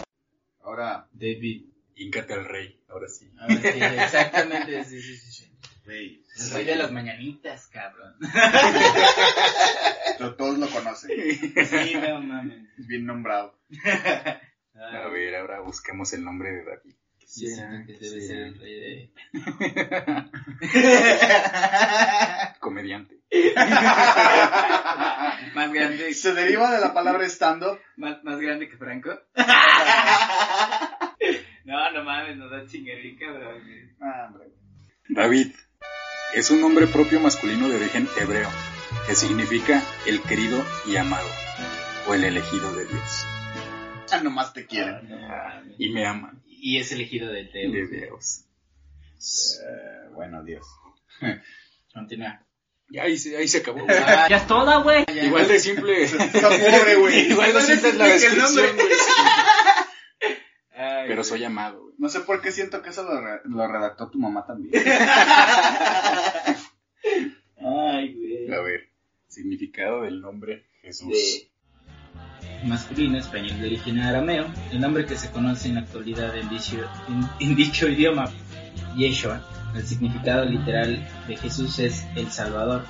Ahora, 0.62 1.08
David. 1.12 1.64
Híncate 1.96 2.32
al 2.34 2.44
rey, 2.46 2.80
ahora 2.88 3.08
sí. 3.08 3.30
A 3.38 3.46
ver, 3.46 3.60
sí, 3.60 3.80
exactamente, 3.82 4.84
sí, 4.84 5.00
sí, 5.02 5.16
sí. 5.16 5.32
sí. 5.32 5.52
güey, 5.84 6.22
El 6.38 6.50
rey 6.52 6.64
de 6.64 6.76
las 6.76 6.90
mañanitas, 6.92 7.66
cabrón. 7.68 8.14
lo- 10.18 10.34
todos 10.36 10.58
lo 10.58 10.68
conocen. 10.70 11.10
Sí, 11.66 11.94
no 11.94 12.20
mames. 12.20 12.68
Es 12.78 12.86
bien 12.86 13.04
nombrado. 13.06 13.58
A 14.74 15.08
ver, 15.08 15.34
ahora 15.36 15.60
busquemos 15.60 16.12
el 16.14 16.24
nombre 16.24 16.50
de 16.52 16.64
David. 16.64 16.94
Sí, 17.26 17.46
siento 17.46 17.86
que 17.86 17.92
debe 17.98 18.20
ser 18.26 18.38
el 18.38 18.58
rey 18.58 18.74
de... 18.80 19.12
Comediante. 22.60 23.20
Más 25.54 25.72
grande, 25.72 26.12
Se 26.14 26.34
deriva 26.34 26.72
de 26.74 26.80
la 26.80 26.92
palabra 26.92 27.24
stand-up. 27.26 27.78
más, 27.96 28.22
más 28.24 28.40
grande 28.40 28.68
que 28.68 28.76
Franco. 28.76 29.10
No, 32.20 32.26
no 32.26 32.34
mames, 32.34 32.36
nos 32.36 32.50
da 32.50 32.66
chinguerín, 32.66 33.16
cabrón. 33.18 33.62
Ah, 34.00 34.26
hombre. 34.28 34.48
David 35.08 35.52
es 36.34 36.50
un 36.50 36.60
nombre 36.60 36.86
propio 36.86 37.20
masculino 37.20 37.68
de 37.68 37.76
origen 37.76 38.08
hebreo, 38.20 38.48
que 39.06 39.14
significa 39.14 39.82
el 40.06 40.20
querido 40.22 40.62
y 40.86 40.96
amado, 40.96 41.28
o 42.06 42.14
el 42.14 42.24
elegido 42.24 42.72
de 42.74 42.84
Dios. 42.84 43.26
Ah, 44.12 44.20
nomás 44.22 44.52
te 44.52 44.66
quieren. 44.66 45.08
No 45.08 45.16
mames. 45.18 45.74
Y 45.78 45.88
me 45.90 46.06
aman, 46.06 46.42
Y 46.46 46.78
es 46.78 46.92
elegido 46.92 47.30
de 47.30 47.44
Teo. 47.44 47.72
de 47.72 47.86
Dios. 47.86 48.44
Eh, 49.18 50.10
bueno, 50.12 50.42
Dios. 50.44 50.66
Continúa. 51.94 52.44
Y 52.92 52.98
ahí 52.98 53.16
se, 53.16 53.36
ahí 53.36 53.46
se 53.46 53.58
acabó. 53.58 53.84
güey. 53.84 53.96
Ah, 53.96 54.26
ya 54.28 54.38
es 54.38 54.46
toda, 54.48 54.78
güey. 54.78 55.04
Igual 55.22 55.46
de 55.46 55.60
simple. 55.60 56.02
Está 56.02 56.48
pobre, 56.48 56.96
güey. 56.96 57.20
Igual 57.30 57.52
de 57.52 57.60
simple 57.62 57.88
es 57.90 57.94
la 57.96 58.06
descripción, 58.06 58.52
güey. 58.52 58.88
Ay, 60.82 61.04
Pero 61.08 61.16
güey. 61.16 61.24
soy 61.28 61.44
amado, 61.44 61.82
güey. 61.82 61.94
No 61.98 62.08
sé 62.08 62.20
por 62.20 62.40
qué 62.40 62.50
siento 62.52 62.80
que 62.80 62.88
eso 62.90 63.02
lo, 63.02 63.20
re- 63.20 63.40
lo 63.44 63.66
redactó 63.68 64.08
tu 64.10 64.18
mamá 64.18 64.46
también. 64.46 64.72
Ay, 67.58 68.14
güey. 68.14 68.52
A 68.52 68.60
ver, 68.62 68.88
significado 69.28 70.02
del 70.02 70.20
nombre 70.20 70.64
Jesús. 70.82 71.46
masculino 72.64 73.18
español 73.18 73.60
de 73.60 73.66
origen 73.66 73.98
arameo, 74.00 74.46
el 74.72 74.80
nombre 74.80 75.04
que 75.06 75.16
se 75.16 75.30
conoce 75.30 75.68
en 75.68 75.74
la 75.76 75.80
actualidad 75.82 76.34
en 76.36 76.48
dicho, 76.48 76.76
en- 77.08 77.28
en 77.48 77.54
dicho 77.56 77.86
idioma, 77.88 78.30
Yeshua. 78.96 79.42
El 79.74 79.86
significado 79.86 80.44
literal 80.46 81.06
de 81.28 81.36
Jesús 81.36 81.78
es 81.78 82.04
el 82.16 82.28
Salvador. 82.32 82.84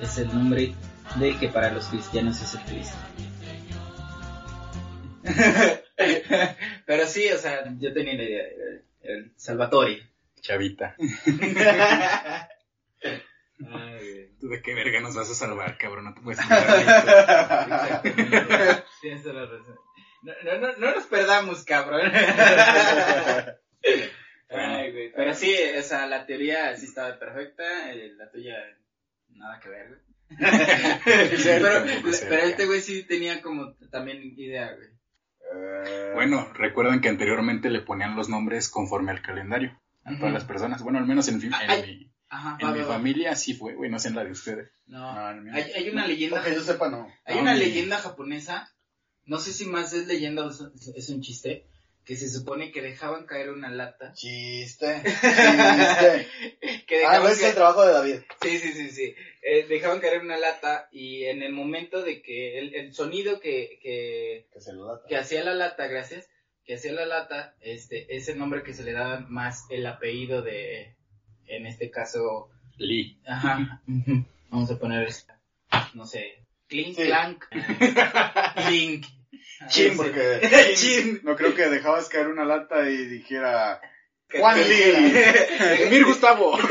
Es 0.00 0.16
el 0.18 0.28
nombre 0.28 0.72
del 1.18 1.38
que 1.38 1.48
para 1.48 1.70
los 1.72 1.86
cristianos 1.88 2.40
es 2.40 2.54
el 2.54 2.60
Cristo. 2.62 2.96
Sí, 7.14 7.30
o 7.30 7.38
sea, 7.38 7.62
yo 7.78 7.92
tenía 7.92 8.14
la 8.14 8.24
idea, 8.24 8.42
el, 8.42 8.84
el 9.02 9.32
Salvatore. 9.36 10.02
Chavita. 10.40 10.96
Ay, 13.00 13.28
güey. 13.60 14.36
¿Tú 14.40 14.48
de 14.48 14.60
qué 14.60 14.74
verga 14.74 15.00
nos 15.00 15.14
vas 15.14 15.30
a 15.30 15.34
salvar, 15.34 15.78
cabrón? 15.78 16.06
No 16.06 16.14
te 16.14 16.22
puedes 16.22 16.40
salvar. 16.40 18.04
Exactamente. 18.04 18.84
Tienes 19.00 19.22
toda 19.22 19.34
la 19.34 19.46
razón. 19.46 19.78
No, 20.22 20.32
no, 20.42 20.58
no, 20.58 20.76
no 20.76 20.92
nos 20.92 21.04
perdamos, 21.04 21.62
cabrón. 21.62 22.10
Ay, 24.50 24.90
güey. 24.90 25.12
Pero 25.12 25.34
sí, 25.34 25.54
o 25.78 25.82
sea, 25.82 26.08
la 26.08 26.26
teoría 26.26 26.76
sí 26.76 26.86
estaba 26.86 27.16
perfecta, 27.16 27.92
eh, 27.92 28.12
la 28.16 28.28
tuya 28.28 28.56
nada 29.28 29.60
que 29.60 29.68
ver, 29.68 29.86
güey. 29.86 30.00
pero, 31.44 31.84
pero 32.28 32.42
este 32.42 32.66
güey 32.66 32.80
sí 32.80 33.04
tenía 33.04 33.40
como 33.40 33.76
también 33.92 34.20
idea, 34.36 34.74
güey. 34.74 34.93
Bueno, 36.14 36.48
recuerden 36.54 37.00
que 37.00 37.08
anteriormente 37.08 37.70
le 37.70 37.80
ponían 37.80 38.16
los 38.16 38.28
nombres 38.28 38.68
conforme 38.68 39.10
al 39.10 39.22
calendario 39.22 39.78
a 40.04 40.16
todas 40.16 40.32
las 40.32 40.44
personas. 40.44 40.82
Bueno, 40.82 40.98
al 40.98 41.06
menos 41.06 41.26
en, 41.28 41.38
mi, 41.38 41.48
Ajá, 42.28 42.56
en 42.60 42.66
va, 42.68 42.72
mi 42.72 42.80
va, 42.80 42.86
va. 42.86 42.94
familia 42.94 43.32
así 43.32 43.54
fue, 43.54 43.74
güey, 43.74 43.90
no 43.90 43.98
sé 43.98 44.08
en 44.08 44.16
la 44.16 44.24
de 44.24 44.30
ustedes. 44.32 44.70
No, 44.86 45.10
hay, 45.52 45.62
hay 45.76 45.88
una 45.90 46.06
leyenda, 46.06 46.42
Que 46.42 46.54
yo 46.54 46.62
sepa, 46.62 46.88
no. 46.88 47.08
hay 47.24 47.36
No, 47.36 47.42
una 47.42 47.54
leyenda 47.54 47.98
japonesa, 47.98 48.68
no 49.24 49.38
sé 49.38 49.52
si 49.52 49.64
más 49.66 49.92
es 49.92 50.06
leyenda 50.06 50.44
o 50.46 50.50
es, 50.50 50.60
es 50.94 51.08
un 51.10 51.20
chiste, 51.20 51.66
que 52.04 52.16
se 52.16 52.28
supone 52.28 52.70
que 52.70 52.82
dejaban 52.82 53.24
caer 53.26 53.50
una 53.50 53.70
lata. 53.70 54.12
Chiste. 54.12 55.02
Chiste. 55.04 56.28
Que 56.86 57.04
Ah, 57.06 57.18
no 57.18 57.28
es 57.28 57.40
caer- 57.40 57.48
el 57.50 57.54
trabajo 57.54 57.86
de 57.86 57.92
David. 57.92 58.16
Sí, 58.42 58.58
sí, 58.58 58.72
sí, 58.72 58.90
sí. 58.90 59.14
Eh, 59.42 59.66
dejaban 59.68 60.00
caer 60.00 60.20
una 60.20 60.36
lata 60.36 60.88
y 60.92 61.24
en 61.24 61.42
el 61.42 61.52
momento 61.52 62.02
de 62.02 62.20
que 62.22 62.58
el, 62.58 62.74
el 62.74 62.94
sonido 62.94 63.40
que, 63.40 63.78
que, 63.82 64.46
Que 64.52 64.60
se 64.60 64.72
lo 64.72 64.86
da. 64.86 65.00
que 65.08 65.16
hacía 65.16 65.42
la 65.44 65.54
lata, 65.54 65.86
gracias, 65.86 66.28
que 66.64 66.74
hacía 66.74 66.92
la 66.92 67.06
lata, 67.06 67.54
este, 67.60 68.14
es 68.16 68.28
el 68.28 68.38
nombre 68.38 68.62
que 68.62 68.72
se 68.74 68.84
le 68.84 68.92
daba 68.92 69.20
más 69.20 69.64
el 69.70 69.86
apellido 69.86 70.42
de, 70.42 70.96
en 71.46 71.66
este 71.66 71.90
caso, 71.90 72.48
Lee. 72.78 73.18
ajá, 73.26 73.82
vamos 74.50 74.70
a 74.70 74.78
poner, 74.78 75.08
no 75.94 76.06
sé, 76.06 76.42
Clink, 76.68 76.96
Sí. 76.96 77.04
Clank, 77.04 77.44
Link. 78.70 79.06
Chin, 79.68 79.96
porque 79.96 80.72
Chin. 80.76 81.20
No 81.22 81.36
creo 81.36 81.54
que 81.54 81.68
dejabas 81.68 82.08
caer 82.08 82.28
una 82.28 82.44
lata 82.44 82.88
y 82.88 82.96
dijera 83.06 83.80
Juan 84.32 84.58
Lee. 84.60 85.14
Emir 85.80 86.04
Gustavo. 86.06 86.58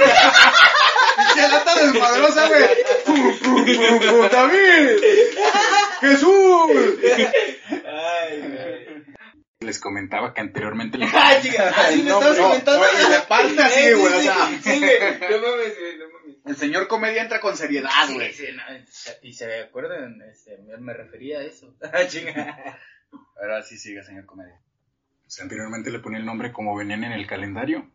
¡Pinche 1.16 1.48
lata 1.48 1.86
desmadrosa, 1.86 2.48
güey! 2.48 2.64
¡Pum, 3.06 3.40
pum, 3.40 3.66
pum, 3.66 4.00
pum! 4.00 4.30
¡David! 4.32 4.98
¡Jesús! 6.02 6.72
Ay, 7.86 8.40
güey. 8.42 9.04
Les 9.60 9.80
comentaba 9.80 10.34
que 10.34 10.42
anteriormente 10.42 10.98
le 10.98 11.06
Ah, 11.06 11.38
chica, 11.42 11.70
así 11.70 12.02
me 12.04 12.10
No, 12.10 12.18
estabas 12.20 12.38
no, 12.38 12.44
comentando. 12.50 12.82
no, 12.86 12.86
y 12.92 13.12
le 13.12 13.20
parte 13.22 13.62
así, 13.62 13.80
Eh, 13.80 13.94
sí, 13.94 13.94
güey, 13.94 14.14
o 14.14 14.18
sí, 14.20 14.24
sea. 14.24 14.50
Sí, 14.64 14.80
güey, 14.80 15.00
no 15.32 15.38
mames, 15.48 15.80
güey, 15.80 15.98
no 15.98 16.06
mames. 16.10 16.23
El 16.46 16.56
señor 16.58 16.88
comedia 16.88 17.22
entra 17.22 17.40
con 17.40 17.56
seriedad, 17.56 17.90
Sí, 18.08 18.14
güey. 18.16 18.34
sí, 18.34 18.46
no, 18.56 18.64
y 19.22 19.34
se 19.34 19.62
acuerdan, 19.62 20.22
este, 20.24 20.58
me, 20.80 20.94
refería 20.94 21.40
a 21.40 21.44
eso. 21.44 21.74
Ah, 21.82 22.06
chinga. 22.08 22.78
Ahora 23.40 23.62
sí 23.64 23.78
sigue, 23.78 24.04
señor 24.04 24.26
comedia. 24.26 24.60
O 25.26 25.30
sea, 25.30 25.44
anteriormente 25.44 25.90
le 25.92 26.00
ponía 26.00 26.20
el 26.20 26.26
nombre 26.26 26.52
como 26.52 26.76
venían 26.76 27.04
en 27.04 27.12
el 27.14 27.28
calendario. 27.28 27.90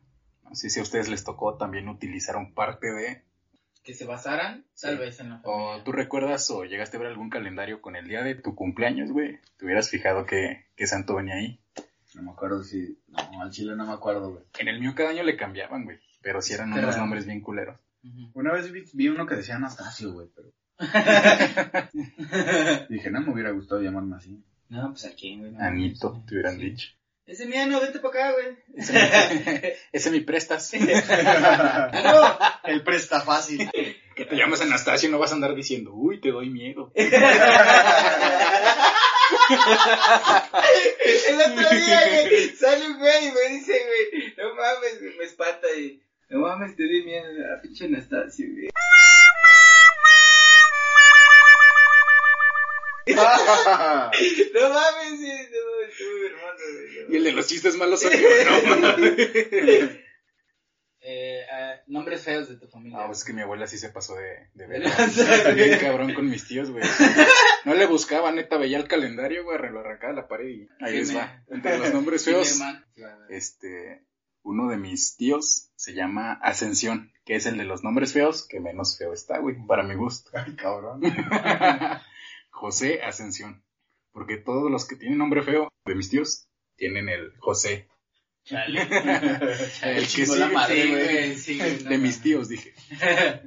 No 0.45 0.55
sé 0.55 0.71
si 0.71 0.81
a 0.81 0.83
ustedes 0.83 1.09
les 1.09 1.25
tocó 1.25 1.57
también 1.59 1.89
utilizaron 1.89 2.55
parte 2.55 2.87
de... 2.91 3.23
Que 3.85 3.95
se 3.95 4.07
basaran, 4.07 4.65
tal 4.81 4.95
Sí. 4.95 4.99
vez 4.99 5.21
en 5.21 5.31
la 5.31 5.41
O 5.45 5.83
tú 5.83 5.93
recuerdas 5.93 6.51
o 6.51 6.65
llegaste 6.65 6.97
a 6.97 7.01
ver 7.01 7.09
algún 7.11 7.31
calendario 7.31 7.81
con 7.83 7.97
el 7.97 8.09
día 8.09 8.23
de 8.23 8.35
tu 8.35 8.55
cumpleaños, 8.55 9.11
güey. 9.11 9.39
Te 9.59 9.65
hubieras 9.67 9.89
fijado 9.91 10.25
que, 10.27 10.67
que 10.77 10.87
santo 10.87 11.15
venía 11.17 11.35
ahí. 11.37 11.61
No 12.15 12.23
me 12.23 12.31
acuerdo 12.31 12.65
si... 12.65 12.99
No, 13.09 13.43
al 13.43 13.51
chile 13.51 13.77
no 13.77 13.87
me 13.87 13.93
acuerdo, 13.93 14.31
güey. 14.33 14.45
En 14.59 14.69
el 14.69 14.81
mío 14.81 14.95
cada 14.97 15.11
año 15.11 15.23
le 15.23 15.37
cambiaban, 15.37 15.85
güey. 15.85 15.99
Pero 16.23 16.41
si 16.43 16.55
eran 16.55 16.73
unos 16.73 16.97
nombres 16.97 17.27
bien 17.27 17.41
culeros. 17.41 17.79
Una 18.35 18.53
vez 18.53 18.71
vi, 18.71 18.85
vi 18.93 19.09
uno 19.09 19.27
que 19.27 19.37
decía 19.37 19.57
Anastasio, 19.57 20.13
güey, 20.13 20.29
pero... 20.35 20.53
Dije, 22.89 23.11
no 23.11 23.21
me 23.21 23.33
hubiera 23.33 23.51
gustado 23.51 23.83
llamarme 23.83 24.17
así. 24.17 24.43
No, 24.69 24.91
pues 24.91 25.07
aquí, 25.07 25.39
güey. 25.39 25.53
no 25.53 25.65
Anito, 25.65 26.23
te 26.27 26.35
hubieran 26.35 26.57
sí. 26.57 26.63
dicho. 26.63 26.89
Ese 27.29 27.47
miano, 27.47 27.81
vente 27.81 27.99
para 27.99 28.31
acá, 28.31 28.33
güey. 28.33 28.57
Ese 29.93 30.11
mi 30.11 30.21
prestas. 30.23 30.73
Ah, 31.11 32.61
El 32.65 32.83
presta 32.83 33.21
fácil. 33.21 33.71
Que 34.17 34.25
te 34.25 34.35
llamas 34.35 34.63
Anastasio 34.63 35.11
y 35.11 35.13
no 35.13 35.19
vas 35.19 35.33
a 35.33 35.35
andar 35.35 35.55
diciendo, 35.55 35.93
uy, 35.93 36.23
te 36.23 36.31
doy 36.31 36.49
miedo. 36.49 36.91
El 36.95 37.13
otro 41.41 41.71
día, 41.71 42.09
güey, 42.09 42.49
sale 42.57 42.87
un 42.87 42.99
güey 42.99 43.29
y 43.29 43.33
me 43.33 43.49
dice, 43.55 43.73
güey, 43.73 44.35
no 44.39 44.55
mames, 44.55 44.99
me 45.19 45.25
espanta 45.25 45.67
y, 45.79 46.03
no 46.31 46.41
mames, 46.41 46.77
te 46.77 46.83
di 46.85 47.03
miedo 47.05 47.27
a 47.55 47.61
pinche 47.61 47.87
Anastasio, 47.87 48.47
güey. 48.51 48.69
No 53.09 54.69
mames, 54.71 55.19
sí, 55.19 55.33
no 55.53 55.61
mames, 55.71 55.91
estuvo 55.91 56.27
hermoso, 56.27 56.64
güey. 56.73 57.12
Y 57.12 57.17
el 57.17 57.25
de 57.25 57.33
los 57.33 57.47
chistes 57.47 57.77
malos 57.77 58.03
soy 58.03 58.21
yo, 58.21 58.29
¿no? 58.77 59.99
Eh, 61.11 61.47
ah, 61.51 61.77
nombres 61.87 62.23
feos 62.23 62.51
de 62.51 62.57
tu 62.57 62.69
familia. 62.69 62.99
No, 62.99 63.07
pues 63.07 63.19
es 63.21 63.25
que 63.25 63.33
mi 63.33 63.41
abuela 63.41 63.67
sí 63.67 63.79
se 63.79 63.88
pasó 63.88 64.14
de, 64.17 64.51
de 64.53 64.79
lanza, 64.79 65.53
Bien 65.53 65.79
cabrón 65.79 66.12
con 66.12 66.29
mis 66.29 66.47
tíos, 66.47 66.71
güey. 66.71 66.85
No 67.64 67.75
le 67.75 67.87
buscaba, 67.87 68.31
neta, 68.31 68.59
veía 68.59 68.77
el 68.77 68.88
calendario, 68.88 69.45
güey, 69.45 69.57
lo 69.71 69.81
arrancaba 69.81 70.12
de 70.12 70.21
la 70.21 70.29
pared 70.29 70.49
y 70.49 70.69
ahí 70.81 70.99
les 70.99 71.17
va. 71.17 71.43
Entre 71.49 71.79
los 71.79 71.95
nombres 71.95 72.27
feos, 72.27 72.61
este, 73.31 74.05
uno 74.42 74.68
de 74.68 74.77
mis 74.77 75.16
tíos 75.16 75.70
se 75.77 75.94
llama 75.94 76.33
Ascensión, 76.42 77.12
que 77.24 77.37
es 77.37 77.46
el 77.46 77.59
de 77.59 77.64
los 77.64 77.85
nombres 77.85 78.12
feos, 78.12 78.46
que 78.46 78.61
menos 78.61 78.96
feo 78.98 79.12
está, 79.12 79.38
güey, 79.38 79.57
para 79.66 79.83
mi 79.83 79.94
gusto. 79.94 80.31
Ay, 80.35 80.55
cabrón. 80.57 81.01
José 82.51 83.03
Ascensión. 83.03 83.62
Porque 84.12 84.37
todos 84.38 84.70
los 84.70 84.87
que 84.87 84.96
tienen 84.96 85.18
nombre 85.18 85.42
feo 85.42 85.68
de 85.85 85.94
mis 85.94 86.11
tíos 86.11 86.48
tienen 86.77 87.09
el 87.09 87.37
José. 87.38 87.88
Chale. 88.44 88.81
El 89.83 90.03
que 90.03 90.27
sigue, 90.27 90.37
la 90.38 90.48
madre, 90.48 91.35
Sí, 91.37 91.59
güey. 91.59 91.83
no 91.85 91.90
de 91.90 91.98
mis 91.98 92.20
tíos, 92.22 92.48
dije. 92.48 92.72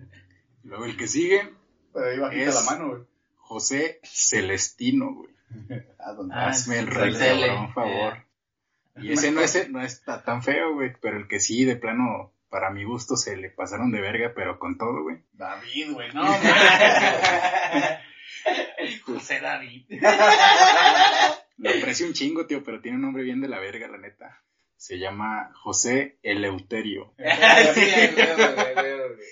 Luego 0.63 0.85
el 0.85 0.95
que 0.95 1.07
sigue, 1.07 1.55
Pero 1.91 2.05
ahí 2.05 2.19
bajita 2.19 2.49
Es- 2.49 2.55
la 2.55 2.61
mano, 2.71 2.89
güey. 2.89 3.01
José 3.37 3.99
Celestino, 4.03 5.13
güey. 5.15 5.31
¿A 5.99 6.13
dónde? 6.13 6.35
Ah, 6.37 6.49
Hazme 6.49 6.79
el 6.79 6.87
rey, 6.87 7.11
por 7.13 7.73
favor. 7.73 8.25
Y 8.97 9.13
ese 9.13 9.31
no, 9.31 9.41
ese 9.41 9.69
no 9.69 9.81
está 9.81 10.23
tan 10.23 10.43
feo, 10.43 10.73
güey, 10.73 10.93
pero 11.01 11.17
el 11.17 11.27
que 11.27 11.39
sí, 11.39 11.65
de 11.65 11.75
plano, 11.75 12.33
para 12.49 12.69
mi 12.71 12.83
gusto, 12.83 13.15
se 13.15 13.37
le 13.37 13.49
pasaron 13.49 13.91
de 13.91 14.01
verga, 14.01 14.33
pero 14.35 14.59
con 14.59 14.77
todo, 14.77 15.03
güey. 15.03 15.17
David, 15.33 15.91
güey, 15.91 16.11
no, 16.13 16.23
José 19.05 19.39
David. 19.39 19.85
Lo 21.57 21.69
aprecio 21.69 22.07
un 22.07 22.13
chingo, 22.13 22.47
tío, 22.47 22.63
pero 22.63 22.81
tiene 22.81 22.97
un 22.97 23.03
nombre 23.03 23.23
bien 23.23 23.39
de 23.41 23.47
la 23.47 23.59
verga, 23.59 23.87
la 23.87 23.97
neta. 23.97 24.43
Se 24.75 24.97
llama 24.97 25.51
José 25.61 26.17
Eleuterio. 26.23 27.13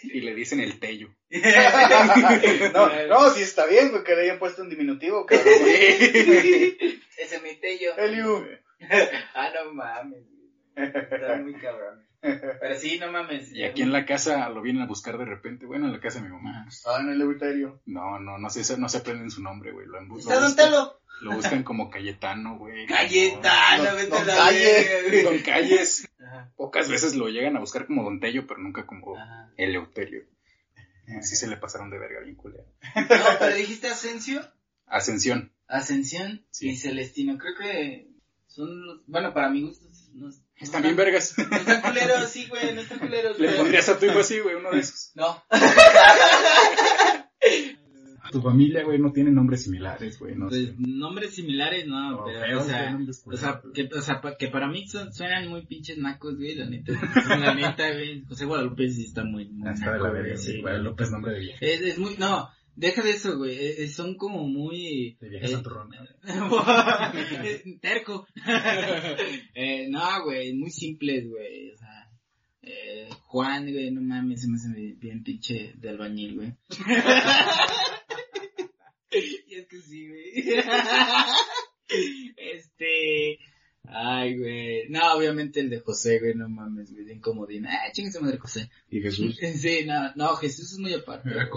Y 0.04 0.22
le 0.22 0.34
dicen 0.34 0.60
el 0.62 0.80
Tello. 0.80 1.10
no, 2.74 3.08
no, 3.08 3.30
sí 3.32 3.42
está 3.42 3.66
bien, 3.66 3.90
güey, 3.92 4.04
que 4.04 4.16
le 4.16 4.22
hayan 4.22 4.40
puesto 4.40 4.62
un 4.62 4.70
diminutivo, 4.70 5.26
cabrón. 5.26 5.48
Ese 7.20 7.36
es 7.36 7.44
mi 7.44 7.56
tello. 7.56 7.98
Eliu. 7.98 8.46
Ah, 9.36 9.50
no 9.54 9.74
mames. 9.74 10.24
güey. 10.28 10.50
Está 10.76 11.38
muy 11.38 11.54
cabrón. 11.56 12.06
Pero 12.22 12.76
sí, 12.78 13.00
no 13.00 13.12
mames. 13.12 13.52
Y 13.54 13.64
aquí 13.64 13.82
en 13.82 13.92
la 13.94 14.06
casa 14.06 14.50
lo 14.50 14.62
vienen 14.62 14.84
a 14.84 14.88
buscar 14.88 15.18
de 15.18 15.26
repente. 15.26 15.66
Bueno, 15.66 15.86
en 15.88 15.94
la 15.94 16.00
casa 16.00 16.20
de 16.20 16.26
mi 16.28 16.34
mamá. 16.34 16.68
Ah, 16.86 16.98
en 17.02 17.08
el 17.10 17.16
Eleuterio. 17.16 17.82
No, 17.86 18.20
no, 18.20 18.38
no 18.38 18.50
sé, 18.50 18.78
no 18.78 18.90
se 18.90 18.98
aprenden 18.98 19.32
su 19.32 19.42
nombre, 19.42 19.72
güey. 19.72 19.88
Lo, 19.88 20.00
en- 20.00 20.10
lo 20.10 20.18
¿Está 20.18 20.36
Don 20.36 20.44
buscan- 20.52 20.56
Telo? 20.66 21.02
Lo 21.22 21.32
buscan 21.36 21.64
como 21.64 21.90
Cayetano, 21.90 22.58
güey. 22.58 22.86
Cayetano, 22.88 23.84
No, 23.84 23.96
vete 23.96 24.10
Don 24.10 24.22
a 24.22 24.26
la 24.26 24.36
Calle. 24.36 25.24
Don 25.24 25.40
Calles. 25.40 26.10
Ajá. 26.26 26.52
Pocas 26.56 26.90
veces 26.90 27.16
lo 27.16 27.28
llegan 27.30 27.56
a 27.58 27.60
buscar 27.60 27.86
como 27.88 28.04
Don 28.04 28.20
Tello, 28.20 28.46
pero 28.48 28.60
nunca 28.60 28.86
como 28.86 29.16
Eleuterio. 29.58 30.24
Así 31.18 31.36
se 31.36 31.48
le 31.48 31.58
pasaron 31.58 31.90
de 31.90 31.98
verga 31.98 32.20
bien 32.22 32.36
culero. 32.36 32.66
No, 32.96 33.06
pero 33.40 33.56
dijiste 33.56 33.88
Asensio, 33.88 34.42
Ascensión. 34.86 35.52
Ascensión 35.68 36.46
Sí. 36.52 36.70
y 36.70 36.76
Celestino. 36.78 37.38
Creo 37.38 37.54
que 37.60 38.09
son 38.66 38.86
los, 38.86 39.06
bueno, 39.08 39.34
para 39.34 39.50
mi 39.50 39.62
gusto, 39.62 39.88
no, 40.14 40.30
Están 40.58 40.84
bien 40.84 40.96
vergas. 40.96 41.34
no 41.38 41.44
están 41.58 41.82
culeros, 41.82 42.30
sí, 42.30 42.46
güey, 42.48 42.74
no 42.76 42.82
están 42.82 43.00
culeros. 43.00 43.40
Le 43.40 43.48
güey. 43.48 43.58
pondrías 43.60 43.90
a 43.90 43.98
tu 44.00 44.06
hijo 44.06 44.20
así, 44.20 44.40
güey, 44.40 44.56
uno 44.56 44.72
de 44.72 44.80
esos. 44.80 45.12
No. 45.16 45.42
Tu 48.32 48.42
familia, 48.44 48.84
güey, 48.84 49.00
no 49.00 49.12
tiene 49.12 49.32
nombres 49.32 49.64
similares, 49.64 50.20
güey, 50.20 50.36
no 50.36 50.52
sé. 50.52 50.68
Pues, 50.78 50.80
nombres 50.88 51.34
similares, 51.34 51.88
no, 51.88 52.20
O 52.20 52.26
pero, 52.26 52.40
feos, 52.42 52.64
o 52.64 52.68
sea, 52.68 52.94
güey, 52.94 53.08
o 53.10 53.38
sea, 53.38 53.62
que, 53.74 53.90
o 53.92 54.02
sea, 54.04 54.22
pa- 54.22 54.38
que 54.38 54.50
para 54.50 54.68
mí 54.68 54.88
son- 54.88 55.12
suenan 55.12 55.48
muy 55.48 55.66
pinches 55.66 55.98
nacos, 55.98 56.36
güey, 56.38 56.54
la 56.54 56.68
neta. 56.70 56.94
La 57.28 57.56
neta, 57.56 57.92
güey. 57.92 58.24
José 58.26 58.46
Guadalupe 58.46 58.88
sí 58.92 59.06
está 59.06 59.24
muy, 59.24 59.46
muy 59.50 59.74
de 59.74 59.80
naco, 59.80 59.92
la 60.04 60.10
güey, 60.12 60.22
verga, 60.22 60.38
sí, 60.38 60.52
sí, 60.52 60.62
Guadalupe 60.62 61.04
es 61.06 61.12
nombre 61.12 61.34
de 61.34 61.40
vieja. 61.40 61.58
Es, 61.66 61.82
es 61.82 61.98
muy, 61.98 62.18
no, 62.18 62.48
deja 62.80 63.04
de 63.04 63.12
eso, 63.12 63.38
güey, 63.38 63.56
eh, 63.58 63.84
eh, 63.84 63.90
son 63.90 64.16
como 64.16 64.48
muy... 64.48 65.18
De 65.20 65.30
vieja 65.30 65.46
eh, 65.46 65.50
santurrona. 65.50 66.08
Terco. 67.82 68.26
eh, 69.54 69.88
no, 69.90 70.24
güey, 70.24 70.54
muy 70.54 70.72
simples, 70.72 71.28
güey, 71.28 71.72
o 71.72 71.78
sea... 71.78 72.10
Eh, 72.62 73.10
Juan, 73.24 73.72
güey, 73.72 73.92
no 73.92 74.02
mames, 74.02 74.42
se 74.42 74.48
me 74.48 74.56
hace 74.56 74.70
bien 74.98 75.24
pinche 75.24 75.74
de 75.76 75.90
albañil, 75.90 76.36
güey. 76.36 76.56
y 79.12 79.56
es 79.56 79.68
que 79.68 79.82
sí, 79.82 80.08
güey. 80.08 80.32
este... 82.38 83.40
Ay, 83.92 84.38
güey. 84.38 84.88
No, 84.90 85.14
obviamente 85.14 85.60
el 85.60 85.70
de 85.70 85.80
José, 85.80 86.20
güey, 86.20 86.36
no 86.36 86.48
mames, 86.48 86.92
güey, 86.94 87.06
bien 87.06 87.20
comodín. 87.20 87.66
Ah, 87.66 87.92
chingue 87.92 88.12
su 88.12 88.22
madre 88.22 88.38
José. 88.38 88.70
¿Y 88.92 89.02
Jesús? 89.02 89.38
Sí, 89.58 89.84
no, 89.86 90.12
no, 90.16 90.36
Jesús 90.36 90.74
es 90.74 90.78
muy 90.78 90.94
aparte. 90.94 91.30
Era 91.30 91.50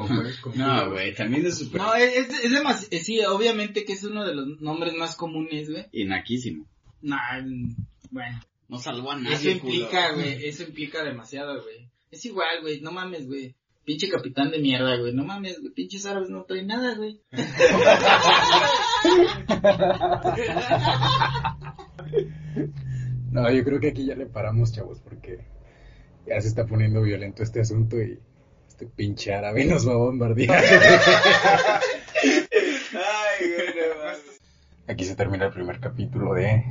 No, 0.54 0.90
güey, 0.90 1.14
también 1.14 1.44
es 1.44 1.58
súper 1.58 1.80
No, 1.80 1.94
es, 1.94 2.16
es, 2.16 2.44
es 2.44 2.52
demasi- 2.52 2.88
eh, 2.90 3.00
sí, 3.00 3.20
obviamente 3.24 3.84
que 3.84 3.92
es 3.92 4.02
uno 4.04 4.24
de 4.24 4.34
los 4.34 4.60
nombres 4.62 4.94
más 4.94 5.14
comunes, 5.14 5.70
güey. 5.70 5.86
inaquísimo. 5.92 6.66
No, 7.02 7.16
bueno. 8.10 8.40
No 8.68 8.78
salvó 8.78 9.10
a 9.12 9.20
nadie. 9.20 9.36
Eso 9.36 9.50
implica, 9.50 10.10
culo. 10.12 10.22
güey, 10.22 10.46
eso 10.46 10.62
implica 10.62 11.04
demasiado, 11.04 11.62
güey. 11.62 11.86
Es 12.10 12.24
igual, 12.24 12.62
güey, 12.62 12.80
no 12.80 12.92
mames, 12.92 13.26
güey. 13.26 13.54
Pinche 13.84 14.08
capitán 14.08 14.50
de 14.50 14.60
mierda, 14.60 14.96
güey. 14.96 15.12
No 15.12 15.24
mames, 15.24 15.60
güey. 15.60 15.74
Pinches 15.74 16.06
árabes 16.06 16.30
no 16.30 16.44
traen 16.44 16.68
nada, 16.68 16.94
güey. 16.94 17.20
No, 23.32 23.50
yo 23.50 23.64
creo 23.64 23.80
que 23.80 23.88
aquí 23.88 24.04
ya 24.04 24.14
le 24.14 24.26
paramos, 24.26 24.72
chavos, 24.72 25.00
porque 25.00 25.46
ya 26.26 26.38
se 26.42 26.48
está 26.48 26.66
poniendo 26.66 27.00
violento 27.00 27.42
este 27.42 27.60
asunto 27.60 27.98
y 27.98 28.20
este 28.68 28.86
pinche 28.86 29.32
árabe 29.32 29.64
nos 29.70 29.88
va 29.88 29.92
a 29.92 29.96
bombardear. 29.96 30.62
Ay, 30.62 30.70
güey, 33.40 33.68
no 33.68 34.04
mames. 34.04 34.42
Aquí 34.86 35.06
se 35.06 35.16
termina 35.16 35.46
el 35.46 35.52
primer 35.52 35.80
capítulo 35.80 36.34
de... 36.34 36.62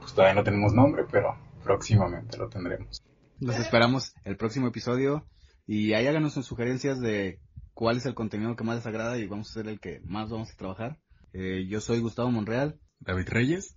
Pues 0.00 0.12
todavía 0.12 0.34
no 0.34 0.44
tenemos 0.44 0.74
nombre, 0.74 1.06
pero 1.10 1.34
próximamente 1.64 2.36
lo 2.36 2.50
tendremos. 2.50 3.02
Los 3.40 3.58
esperamos 3.58 4.12
el 4.24 4.36
próximo 4.36 4.68
episodio. 4.68 5.26
Y 5.66 5.94
ahí 5.94 6.06
háganos 6.06 6.34
sus 6.34 6.44
sugerencias 6.44 7.00
de 7.00 7.40
cuál 7.72 7.96
es 7.96 8.04
el 8.06 8.14
contenido 8.14 8.54
que 8.54 8.64
más 8.64 8.76
les 8.76 8.86
agrada 8.86 9.16
y 9.16 9.26
vamos 9.26 9.48
a 9.50 9.54
ser 9.54 9.68
el 9.68 9.80
que 9.80 10.02
más 10.04 10.28
vamos 10.28 10.52
a 10.52 10.56
trabajar. 10.56 10.98
Eh, 11.32 11.66
yo 11.68 11.80
soy 11.80 12.00
Gustavo 12.00 12.30
Monreal. 12.30 12.78
David 13.00 13.28
Reyes. 13.28 13.76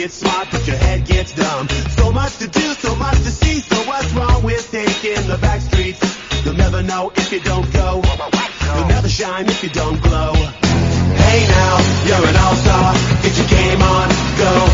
gets 0.00 0.14
smart, 0.14 0.48
but 0.50 0.66
your 0.66 0.76
head 0.76 1.04
gets 1.04 1.32
dumb. 1.32 1.68
So 1.68 2.10
much 2.10 2.38
to 2.38 2.48
do, 2.48 2.72
so 2.72 2.96
much 2.96 3.18
to 3.18 3.30
see. 3.30 3.60
So 3.60 3.76
what's 3.86 4.10
wrong 4.14 4.42
with 4.42 4.70
taking 4.70 5.28
the 5.28 5.36
back 5.36 5.60
streets? 5.60 6.00
You'll 6.42 6.54
never 6.54 6.82
know 6.82 7.12
if 7.14 7.30
you 7.30 7.40
don't 7.40 7.70
go. 7.70 8.00
You'll 8.76 8.88
never 8.88 9.10
shine 9.10 9.46
if 9.50 9.62
you 9.62 9.68
don't 9.68 10.00
glow. 10.00 10.32
Hey 10.32 11.46
now, 11.48 11.74
you're 12.08 12.26
an 12.30 12.36
all-star. 12.36 12.94
Get 13.22 13.36
your 13.36 13.48
game 13.48 13.82
on, 13.82 14.08
go 14.38 14.69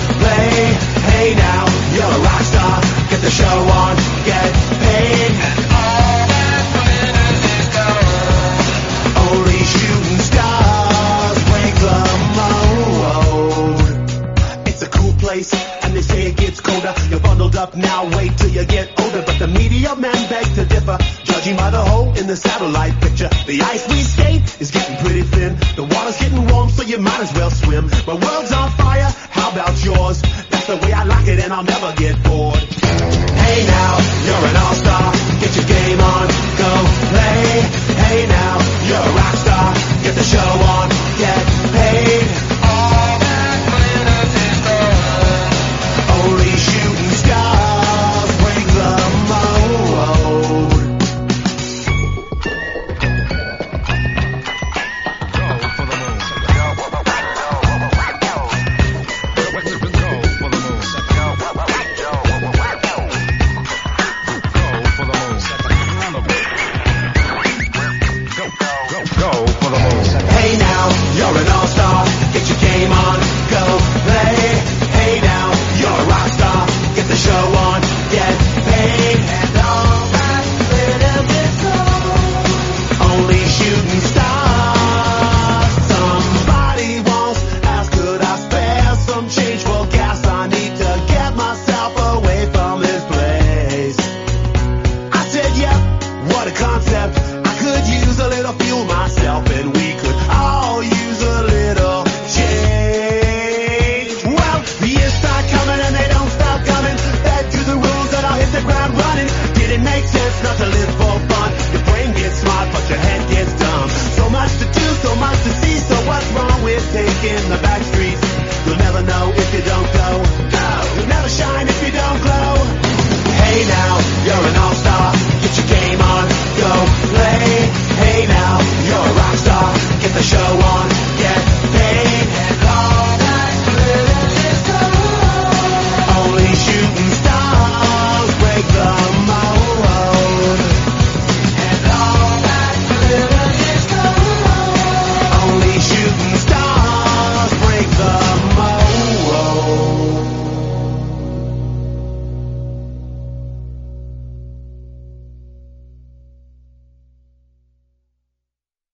satellite 22.36 23.00
picture. 23.00 23.28
The 23.46 23.62
ice 23.62 23.88